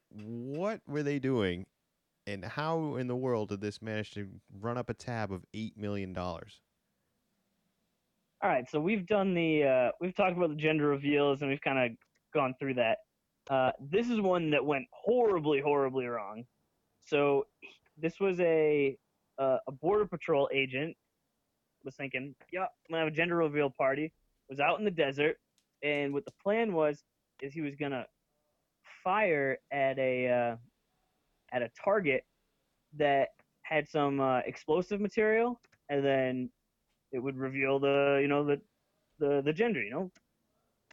[0.09, 1.65] What were they doing,
[2.25, 4.27] and how in the world did this manage to
[4.59, 6.61] run up a tab of eight million dollars?
[8.41, 11.61] All right, so we've done the uh, we've talked about the gender reveals and we've
[11.61, 11.97] kind of
[12.33, 12.99] gone through that.
[13.49, 16.45] Uh, this is one that went horribly, horribly wrong.
[17.05, 17.47] So
[18.01, 18.97] this was a
[19.37, 20.95] uh, a border patrol agent
[21.83, 24.11] was thinking, yeah, I'm gonna have a gender reveal party.
[24.49, 25.37] Was out in the desert,
[25.83, 27.03] and what the plan was
[27.41, 28.05] is he was gonna
[29.03, 30.55] fire at a uh,
[31.51, 32.25] at a target
[32.97, 33.29] that
[33.61, 36.49] had some uh, explosive material, and then
[37.11, 38.59] it would reveal the you know the
[39.19, 40.11] the the gender you know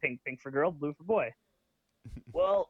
[0.01, 1.33] pink pink for girl blue for boy
[2.33, 2.69] well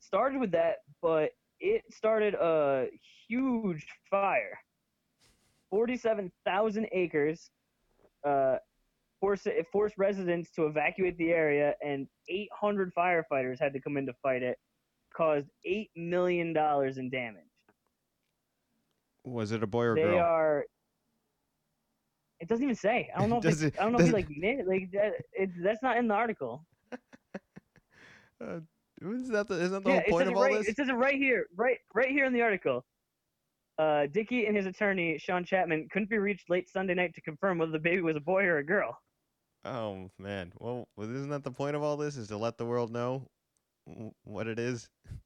[0.00, 1.30] started with that but
[1.60, 2.86] it started a
[3.28, 4.58] huge fire
[5.70, 7.50] 47,000 acres
[8.26, 8.56] uh
[9.20, 14.06] forced it forced residents to evacuate the area and 800 firefighters had to come in
[14.06, 14.58] to fight it
[15.14, 17.44] caused 8 million dollars in damage
[19.24, 20.12] Was it a boy or they girl?
[20.12, 20.64] They are.
[22.40, 23.10] It doesn't even say.
[23.14, 24.28] I don't know if Does it's, it- I don't know if he like
[24.66, 25.12] like that.
[25.32, 26.64] It, that's not in the article.
[28.42, 28.60] Uh,
[29.02, 30.58] isn't that the, isn't that the yeah, whole point of all right.
[30.58, 30.68] this?
[30.68, 32.84] It says it right here, right, right here in the article.
[33.78, 37.58] Uh, Dickey and his attorney Sean Chapman couldn't be reached late Sunday night to confirm
[37.58, 38.98] whether the baby was a boy or a girl.
[39.64, 42.16] Oh man, well, isn't that the point of all this?
[42.16, 43.26] Is to let the world know
[44.24, 44.88] what it is?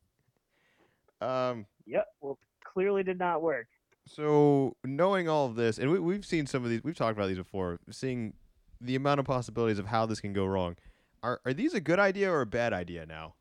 [1.21, 1.65] Um.
[1.87, 2.07] Yep.
[2.21, 3.69] Well, clearly did not work.
[4.07, 7.29] So knowing all of this, and we, we've seen some of these, we've talked about
[7.29, 7.79] these before.
[7.91, 8.35] Seeing
[8.81, 10.77] the amount of possibilities of how this can go wrong,
[11.23, 13.35] are are these a good idea or a bad idea now?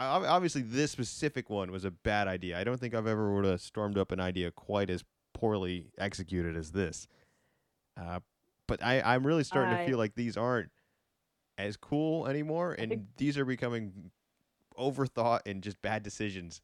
[0.00, 2.58] I, ob- obviously, this specific one was a bad idea.
[2.58, 6.56] I don't think I've ever would have stormed up an idea quite as poorly executed
[6.56, 7.06] as this.
[8.00, 8.20] Uh,
[8.66, 10.70] but I, I'm really starting to feel like these aren't
[11.58, 14.10] as cool anymore, and think- these are becoming
[14.78, 16.62] overthought and just bad decisions.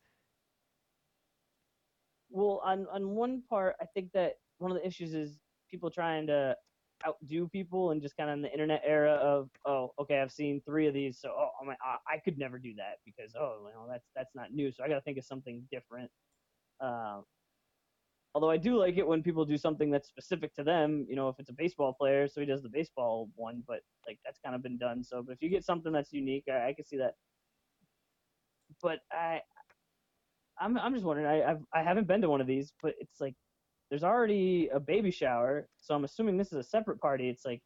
[2.31, 5.39] Well, on on one part, I think that one of the issues is
[5.71, 6.57] people trying to
[7.07, 10.63] outdo people and just kind of in the internet era of oh okay I've seen
[10.65, 13.75] three of these so oh I'm, I I could never do that because oh you
[13.75, 16.11] know that's that's not new so I got to think of something different.
[16.81, 17.25] Um,
[18.37, 21.07] although I do like it when people do something that's specific to them.
[21.09, 24.19] You know, if it's a baseball player, so he does the baseball one, but like
[24.27, 25.03] that's kind of been done.
[25.03, 27.15] So, but if you get something that's unique, I, I can see that.
[28.83, 29.41] But I,
[30.61, 31.27] I'm I'm just wondering.
[31.27, 33.35] I I've, I haven't been to one of these, but it's like
[33.91, 37.29] there's already a baby shower, so I'm assuming this is a separate party.
[37.29, 37.63] It's like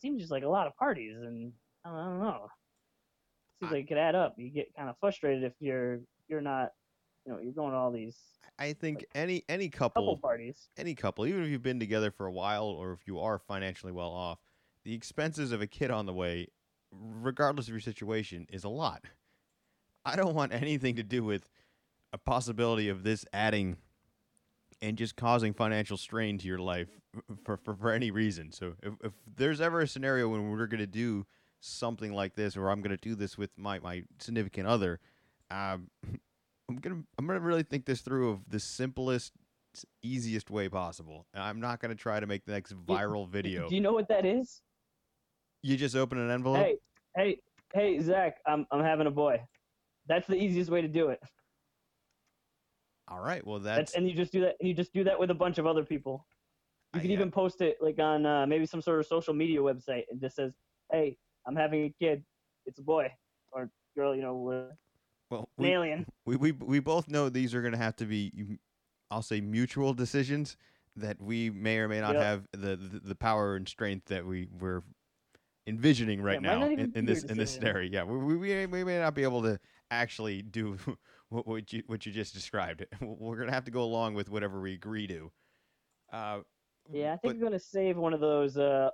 [0.00, 1.52] seems just like a lot of parties, and
[1.84, 2.48] I don't, I don't know.
[3.60, 4.34] Seems like it could add up.
[4.36, 6.72] You get kind of frustrated if you're you're not,
[7.24, 8.16] you know, you're going to all these
[8.58, 10.68] I think Like, any any couple couple parties.
[10.76, 13.92] any couple, even if you've been together for a while or if you are financially
[13.92, 14.38] well off,
[14.84, 16.48] the expenses of a kid on the way,
[16.90, 19.04] regardless of your situation, is a lot.
[20.04, 21.48] I don't want anything to do with
[22.12, 23.76] a possibility of this adding
[24.82, 26.88] and just causing financial strain to your life
[27.44, 28.50] for, for, for any reason.
[28.50, 31.24] So if, if there's ever a scenario when we're going to do
[31.60, 34.98] something like this, or I'm going to do this with my, my significant other,
[35.50, 35.88] um,
[36.68, 39.32] I'm gonna I'm gonna really think this through of the simplest,
[40.02, 41.26] easiest way possible.
[41.34, 43.68] I'm not gonna try to make the next viral video.
[43.68, 44.62] Do you know what that is?
[45.62, 46.64] You just open an envelope.
[46.64, 46.76] Hey,
[47.14, 47.38] hey,
[47.74, 49.42] hey, Zach, I'm I'm having a boy.
[50.06, 51.20] That's the easiest way to do it.
[53.08, 53.44] All right.
[53.46, 54.56] Well, That's, that's and you just do that.
[54.60, 56.26] And you just do that with a bunch of other people.
[56.94, 57.16] You I- can yeah.
[57.16, 60.36] even post it like on uh, maybe some sort of social media website and just
[60.36, 60.52] says,
[60.90, 62.22] "Hey, I'm having a kid.
[62.66, 63.10] It's a boy
[63.50, 64.14] or girl.
[64.14, 64.36] You know,
[65.30, 65.40] well.
[65.40, 68.58] an We, alien." we we we both know these are gonna have to be,
[69.10, 70.56] I'll say, mutual decisions
[70.96, 72.22] that we may or may not Yep.
[72.22, 74.82] have the, the the power and strength that we we're
[75.66, 77.88] envisioning right might now in, in this in this scenario.
[77.90, 79.58] Yeah, we we we may not be able to
[79.90, 80.76] actually do
[81.32, 82.84] what, what you what you just described.
[83.00, 85.32] We're gonna have to go along with whatever we agree to.
[86.12, 86.40] Uh,
[86.92, 88.90] Yeah, I but- think I'm gonna save one of those, uh,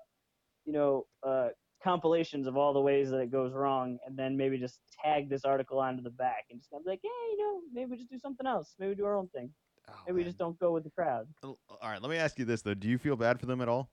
[0.64, 1.48] you know, uh,
[1.82, 5.44] compilations of all the ways that it goes wrong, and then maybe just tag this
[5.44, 7.96] article onto the back and just kind of be like, hey, you know, maybe we
[7.96, 8.74] just do something else.
[8.78, 9.50] Maybe we do our own thing.
[9.88, 11.26] oh, Maybe we just don't go with the crowd.
[11.42, 13.68] All right, let me ask you this though: Do you feel bad for them at
[13.68, 13.90] all?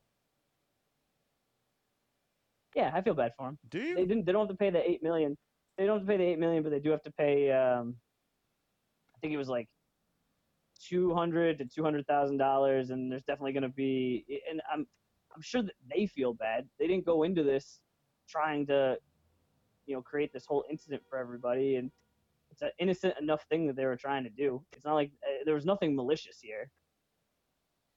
[2.75, 3.57] Yeah, I feel bad for them.
[3.69, 3.95] Do you?
[3.95, 4.25] They didn't.
[4.25, 5.37] They don't have to pay the eight million.
[5.77, 7.51] They don't have to pay the eight million, but they do have to pay.
[7.51, 7.95] Um,
[9.15, 9.69] I think it was like
[10.79, 14.25] two hundred to two hundred thousand dollars, and there's definitely going to be.
[14.49, 14.85] And I'm,
[15.35, 16.67] I'm sure that they feel bad.
[16.79, 17.79] They didn't go into this
[18.27, 18.97] trying to,
[19.85, 21.91] you know, create this whole incident for everybody, and
[22.51, 24.63] it's an innocent enough thing that they were trying to do.
[24.73, 26.69] It's not like uh, there was nothing malicious here.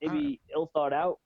[0.00, 1.18] Maybe ill thought out,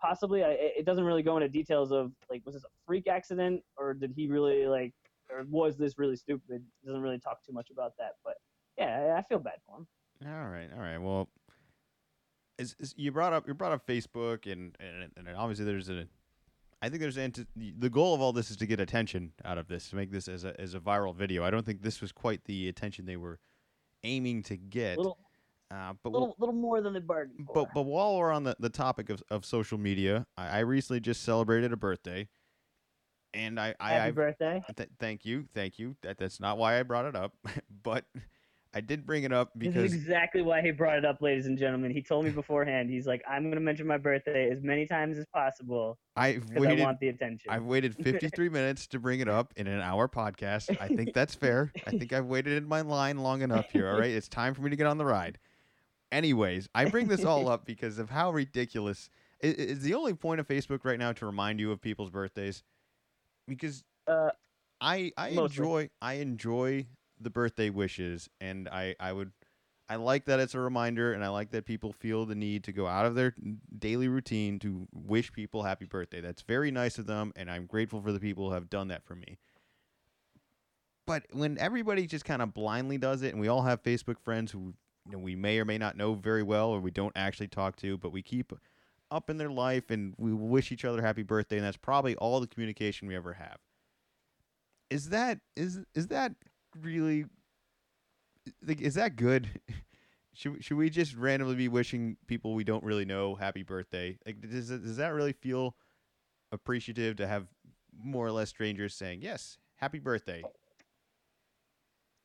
[0.00, 0.42] possibly.
[0.42, 3.62] I, it it doesn't really go into details of like was this a freak accident
[3.76, 4.94] or did he really like
[5.30, 6.62] or was this really stupid?
[6.82, 8.34] It doesn't really talk too much about that, but
[8.80, 9.86] yeah, I, I feel bad for him.
[10.26, 10.98] All right, all right.
[10.98, 11.28] Well,
[12.58, 16.06] is, is you brought up you brought up Facebook and and, and obviously there's a,
[16.82, 19.68] I think there's anti- the goal of all this is to get attention out of
[19.68, 21.44] this to make this as a as a viral video.
[21.44, 23.38] I don't think this was quite the attention they were
[24.04, 24.96] aiming to get.
[24.98, 25.18] little,
[25.70, 27.52] uh, but we'll- little, little more than they bargained for.
[27.54, 31.00] but but while we're on the, the topic of, of social media, I, I recently
[31.00, 32.28] just celebrated a birthday,
[33.32, 34.62] and I I, Happy I've- birthday!
[34.76, 35.96] Th- thank you, thank you.
[36.02, 37.32] That that's not why I brought it up,
[37.82, 38.04] but
[38.72, 41.46] I did bring it up because This is exactly why he brought it up, ladies
[41.46, 41.90] and gentlemen.
[41.90, 42.88] He told me beforehand.
[42.88, 46.66] He's like, "I'm going to mention my birthday as many times as possible I've because
[46.68, 50.06] I want the attention." I've waited 53 minutes to bring it up in an hour
[50.08, 50.76] podcast.
[50.80, 51.72] I think that's fair.
[51.86, 53.88] I think I've waited in my line long enough here.
[53.88, 55.38] All right, it's time for me to get on the ride.
[56.12, 59.10] Anyways, I bring this all up because of how ridiculous.
[59.42, 62.10] i- i- Is the only point of Facebook right now to remind you of people's
[62.10, 62.62] birthdays?
[63.48, 64.30] Because Uh,
[64.80, 65.64] I I mostly.
[65.64, 66.86] enjoy I enjoy
[67.20, 69.32] the birthday wishes, and I I would
[69.90, 72.72] I like that it's a reminder, and I like that people feel the need to
[72.72, 73.34] go out of their
[73.76, 76.20] daily routine to wish people happy birthday.
[76.20, 79.04] That's very nice of them, and I'm grateful for the people who have done that
[79.04, 79.38] for me.
[81.08, 84.52] But when everybody just kind of blindly does it, and we all have Facebook friends
[84.52, 84.74] who
[85.06, 87.74] you know, we may or may not know very well, or we don't actually talk
[87.78, 88.52] to, but we keep
[89.10, 92.38] up in their life, and we wish each other happy birthday, and that's probably all
[92.38, 93.58] the communication we ever have.
[94.88, 96.36] Is that is is that
[96.78, 97.26] really
[98.66, 99.48] like is that good?
[100.34, 104.18] should should we just randomly be wishing people we don't really know happy birthday?
[104.24, 105.76] Like does does that really feel
[106.52, 107.46] appreciative to have
[108.02, 110.42] more or less strangers saying yes, happy birthday?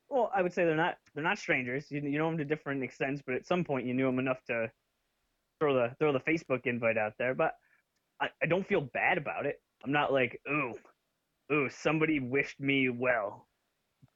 [0.10, 1.91] Well, I would say they're not they're not strangers.
[1.91, 4.43] You, you know them to different extents, but at some point you knew them enough
[4.48, 4.72] to
[5.60, 7.34] throw the throw the Facebook invite out there.
[7.34, 7.56] But
[8.22, 9.62] I, I don't feel bad about it.
[9.84, 10.74] I'm not like ooh
[11.52, 13.48] ooh somebody wished me well.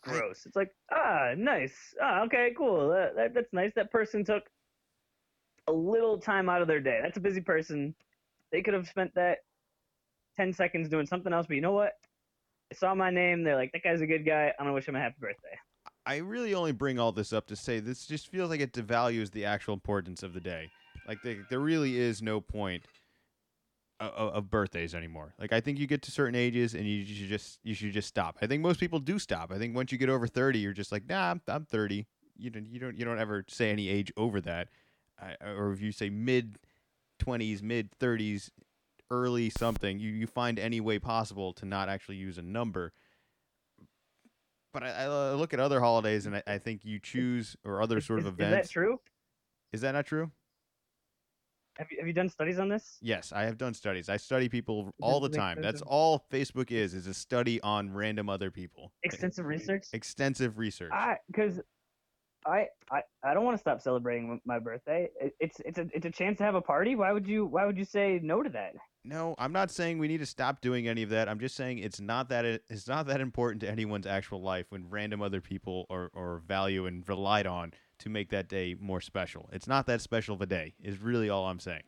[0.06, 0.46] I- Gross.
[0.46, 3.72] It's like ah nice ah okay cool that, that that's nice.
[3.76, 4.44] That person took
[5.68, 7.00] a little time out of their day.
[7.02, 7.94] That's a busy person.
[8.52, 9.40] They could have spent that
[10.36, 11.94] 10 seconds doing something else, but you know what?
[12.72, 13.44] They saw my name.
[13.44, 14.54] They're like, that guy's a good guy.
[14.58, 15.58] I'm going to wish him a happy birthday.
[16.06, 19.32] I really only bring all this up to say this just feels like it devalues
[19.32, 20.70] the actual importance of the day.
[21.08, 22.84] Like the, there really is no point
[24.00, 25.34] of, of, birthdays anymore.
[25.40, 28.08] Like I think you get to certain ages and you should just you should just
[28.08, 28.38] stop.
[28.42, 29.52] I think most people do stop.
[29.52, 32.50] I think once you get over 30, you're just like, "Nah, I'm, I'm 30." You
[32.50, 34.70] don't you don't you don't ever say any age over that.
[35.22, 36.58] I, or if you say mid
[37.22, 38.50] 20s, mid 30s,
[39.12, 42.94] early something, you you find any way possible to not actually use a number.
[44.72, 47.82] But I, I uh, look at other holidays and I, I think you choose or
[47.82, 48.68] other sort of is, events.
[48.68, 49.00] Is that true?
[49.74, 50.32] Is that not true?
[51.80, 52.98] Have you, have you done studies on this?
[53.02, 54.10] Yes, I have done studies.
[54.10, 55.62] I study people all the time.
[55.62, 58.92] That's all Facebook is is a study on random other people.
[59.04, 59.86] Extensive research.
[59.94, 60.92] Extensive research.
[61.28, 61.62] Because
[62.46, 65.08] I, I I don't want to stop celebrating my birthday.
[65.40, 66.98] It's it's a it's a chance to have a party.
[66.98, 68.74] Why would you Why would you say no to that?
[69.06, 71.30] No, I'm not saying we need to stop doing any of that.
[71.30, 74.66] I'm just saying it's not that it, it's not that important to anyone's actual life
[74.70, 79.02] when random other people are, are value and relied on to make that day more
[79.02, 79.50] special.
[79.52, 80.74] It's not that special of a day.
[80.82, 81.84] Is really all I'm saying.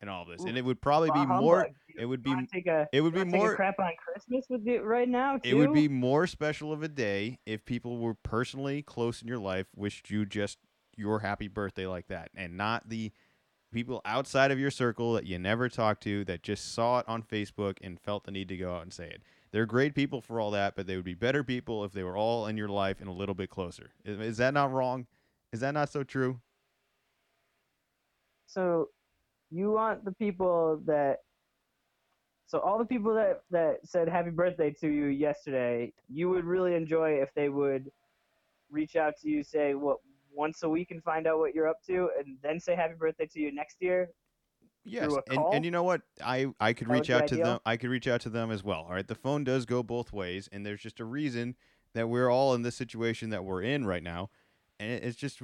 [0.00, 1.68] In all this, Ooh, and it would probably be more.
[1.96, 2.32] It would be.
[2.32, 5.36] A, it would be more crap on Christmas with it right now.
[5.36, 5.50] Too?
[5.50, 9.38] It would be more special of a day if people were personally close in your
[9.38, 10.58] life, wished you just
[10.96, 13.12] your happy birthday like that, and not the
[13.72, 17.22] people outside of your circle that you never talked to that just saw it on
[17.22, 19.22] Facebook and felt the need to go out and say it.
[19.52, 22.16] They're great people for all that, but they would be better people if they were
[22.16, 23.90] all in your life and a little bit closer.
[24.04, 25.06] Is, that not wrong?
[25.52, 26.40] Is that not so true?
[28.46, 28.88] So,
[29.50, 31.18] you want the people that
[32.46, 36.74] so all the people that that said happy birthday to you yesterday, you would really
[36.74, 37.90] enjoy if they would
[38.70, 39.98] reach out to you, say what
[40.34, 43.26] once a week and find out what you're up to, and then say happy birthday
[43.26, 44.10] to you next year.
[44.84, 46.02] Yes, and, and you know what?
[46.24, 47.60] I I could that reach out to them.
[47.64, 48.80] I could reach out to them as well.
[48.88, 51.54] All right, the phone does go both ways, and there's just a reason
[51.94, 54.30] that we're all in this situation that we're in right now,
[54.80, 55.40] and it's just.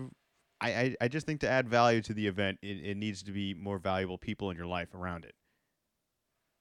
[0.61, 3.30] I, I, I just think to add value to the event, it, it needs to
[3.30, 5.36] be more valuable people in your life around it.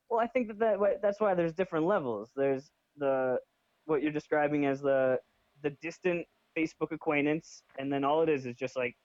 [0.07, 2.29] Well, I think that, that that's why there's different levels.
[2.35, 3.39] There's the
[3.85, 5.19] what you're describing as the
[5.63, 8.95] the distant Facebook acquaintance, and then all it is is just like,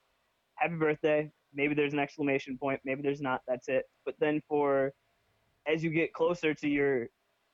[0.55, 3.41] happy birthday, maybe there's an exclamation point, maybe there's not.
[3.47, 3.85] That's it.
[4.05, 4.91] But then for
[5.67, 7.07] as you get closer to your,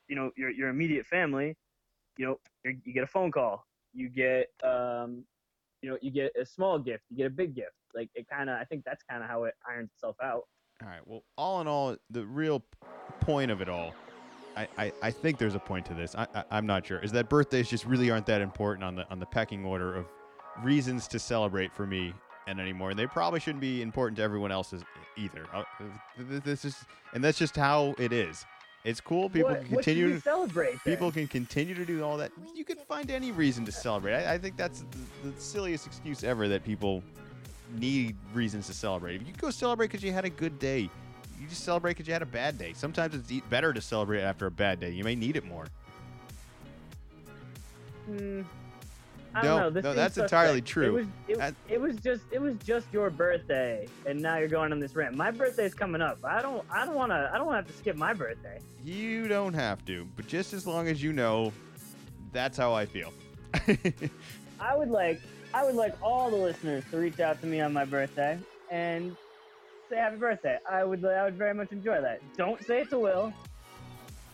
[0.08, 1.56] you know, your your immediate family,
[2.18, 5.24] you know, you get a phone call, you get, um,
[5.82, 7.72] you know, you get a small gift, you get a big gift.
[7.95, 10.43] Like it kind of, I think that's kind of how it irons itself out.
[10.82, 11.02] All right.
[11.06, 12.64] Well, all in all, the real
[13.22, 13.93] point of it all.
[14.56, 16.16] I, I, I think there's a point to this.
[16.16, 17.00] I, I am not sure.
[17.00, 20.08] Is that birthdays just really aren't that important on the on the pecking order of
[20.64, 22.14] reasons to celebrate for me
[22.58, 24.82] anymore, and they probably shouldn't be important to everyone else's
[25.18, 25.45] either.
[25.54, 25.64] Uh,
[26.18, 28.45] this is, and that's just how it is.
[28.86, 29.30] It's cool.
[29.30, 30.72] People what, can continue to celebrate.
[30.84, 30.95] Then?
[30.95, 32.32] People can continue to do all that.
[32.56, 34.14] You can find any reason to celebrate.
[34.14, 34.86] I, I think that's
[35.24, 37.04] the, the, silliest excuse ever that people
[37.78, 39.16] need reasons to celebrate.
[39.16, 40.89] If you go celebrate because you had a good day,
[41.39, 42.74] you just celebrate because you had a bad day.
[42.74, 44.91] Sometimes it's better to celebrate after a bad day.
[44.91, 45.68] You may need it more.
[48.06, 48.41] Hmm.
[49.34, 49.82] I no, don't know.
[49.82, 50.88] no, that's entirely true.
[50.88, 54.71] It was, it, it, was just it was just your birthday, and now you're going
[54.71, 55.15] on this rant.
[55.15, 56.17] My birthday's coming up.
[56.23, 58.59] I don't I don't want to I don't want to have to skip my birthday.
[58.84, 61.53] You don't have to, but just as long as you know,
[62.32, 63.13] that's how I feel.
[64.59, 65.21] I would like
[65.53, 68.39] I would like all the listeners to reach out to me on my birthday
[68.71, 69.15] and
[69.89, 70.57] say happy birthday.
[70.69, 72.21] I would I would very much enjoy that.
[72.36, 73.34] Don't say it to Will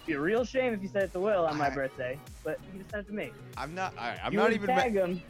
[0.06, 2.80] be a real shame if you said it to Will on my birthday, but you
[2.80, 3.32] can send it to me.
[3.58, 3.94] I'm not.
[3.98, 5.22] I, I'm you not even tag him.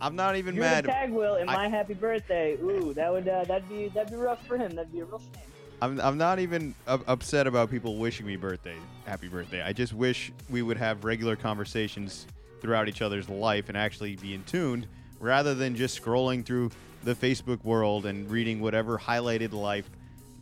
[0.00, 0.84] I'm not even mad.
[0.84, 1.00] you mad.
[1.00, 2.54] tag Will in I, my happy birthday.
[2.62, 4.74] Ooh, that would uh, that'd be that'd be rough for him.
[4.74, 5.44] That'd be a real shame.
[5.80, 8.76] I'm I'm not even upset about people wishing me birthday,
[9.06, 9.62] happy birthday.
[9.62, 12.26] I just wish we would have regular conversations
[12.60, 14.86] throughout each other's life and actually be in tuned
[15.20, 16.70] rather than just scrolling through
[17.04, 19.88] the Facebook world and reading whatever highlighted life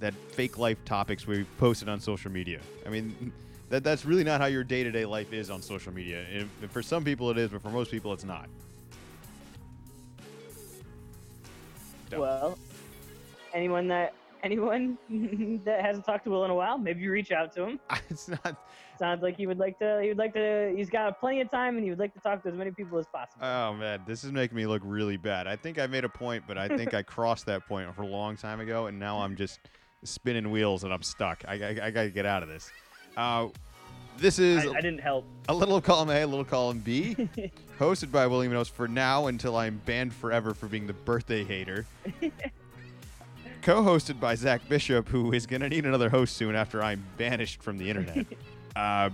[0.00, 2.60] that fake life topics we posted on social media.
[2.86, 3.32] I mean,
[3.68, 6.24] that that's really not how your day to day life is on social media.
[6.32, 8.48] And for some people it is, but for most people it's not.
[12.12, 12.56] Well,
[13.52, 14.96] anyone that anyone
[15.64, 17.80] that hasn't talked to Will in a while, maybe you reach out to him.
[18.10, 18.62] It's not.
[18.98, 20.00] Sounds like he would like to.
[20.00, 20.72] He would like to.
[20.74, 22.98] He's got plenty of time, and he would like to talk to as many people
[22.98, 23.44] as possible.
[23.44, 25.46] Oh man, this is making me look really bad.
[25.46, 28.06] I think I made a point, but I think I crossed that point for a
[28.06, 29.60] long time ago, and now I'm just
[30.04, 31.44] spinning wheels and I'm stuck.
[31.46, 32.70] I, I, I got to get out of this.
[33.16, 33.48] Uh,
[34.18, 35.24] this is I, I, didn't help.
[35.48, 37.16] A little column A, a little column B,
[37.78, 41.86] hosted by William Knows for now until I'm banned forever for being the birthday hater.
[43.66, 47.62] co-hosted by Zach Bishop, who is going to need another host soon after I'm banished
[47.62, 48.24] from the internet.
[48.76, 49.10] uh,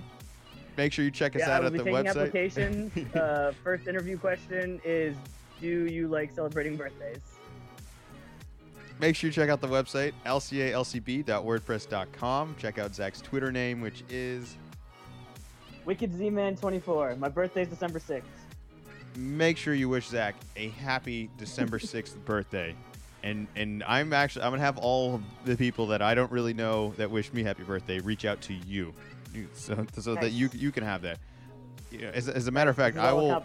[0.76, 2.08] make sure you check us yeah, out we'll at be the taking website.
[2.08, 3.14] applications.
[3.14, 5.16] uh, first interview question is,
[5.58, 7.31] do you like celebrating birthdays?
[9.02, 12.54] Make sure you check out the website, lcalcb.wordpress.com.
[12.56, 14.56] Check out Zach's Twitter name, which is.
[15.84, 17.16] Wicked Z-Man 24.
[17.16, 18.22] My birthday's December 6th.
[19.16, 22.76] Make sure you wish Zach a happy December 6th birthday.
[23.24, 26.94] And and I'm actually I'm gonna have all the people that I don't really know
[26.96, 28.94] that wish me happy birthday reach out to you,
[29.52, 31.18] so so that you you can have that.
[31.90, 33.42] You know, as, as a matter of fact, I will.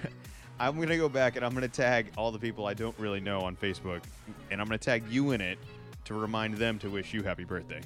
[0.58, 3.40] I'm gonna go back and I'm gonna tag all the people I don't really know
[3.40, 4.02] on Facebook,
[4.50, 5.58] and I'm gonna tag you in it
[6.06, 7.80] to remind them to wish you happy birthday.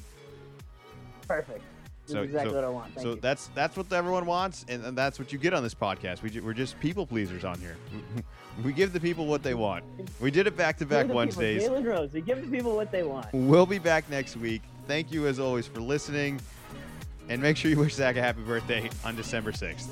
[1.27, 1.63] Perfect.
[2.07, 2.95] This So- exactly so- what I want.
[2.95, 3.21] Thank so you.
[3.21, 6.23] that's that's what everyone wants, and, and that's what you get on this podcast.
[6.23, 7.77] We we're just people pleasers on here.
[8.65, 9.85] We give the people what they want.
[10.21, 11.63] We did it back to back people- Wednesdays.
[11.63, 12.13] Jalen Rose.
[12.13, 13.27] We give the people what they want.
[13.33, 14.61] We'll be back next week.
[14.87, 16.41] Thank you as always for listening,
[17.29, 19.89] and make sure you wish Zach a happy birthday on December 6th.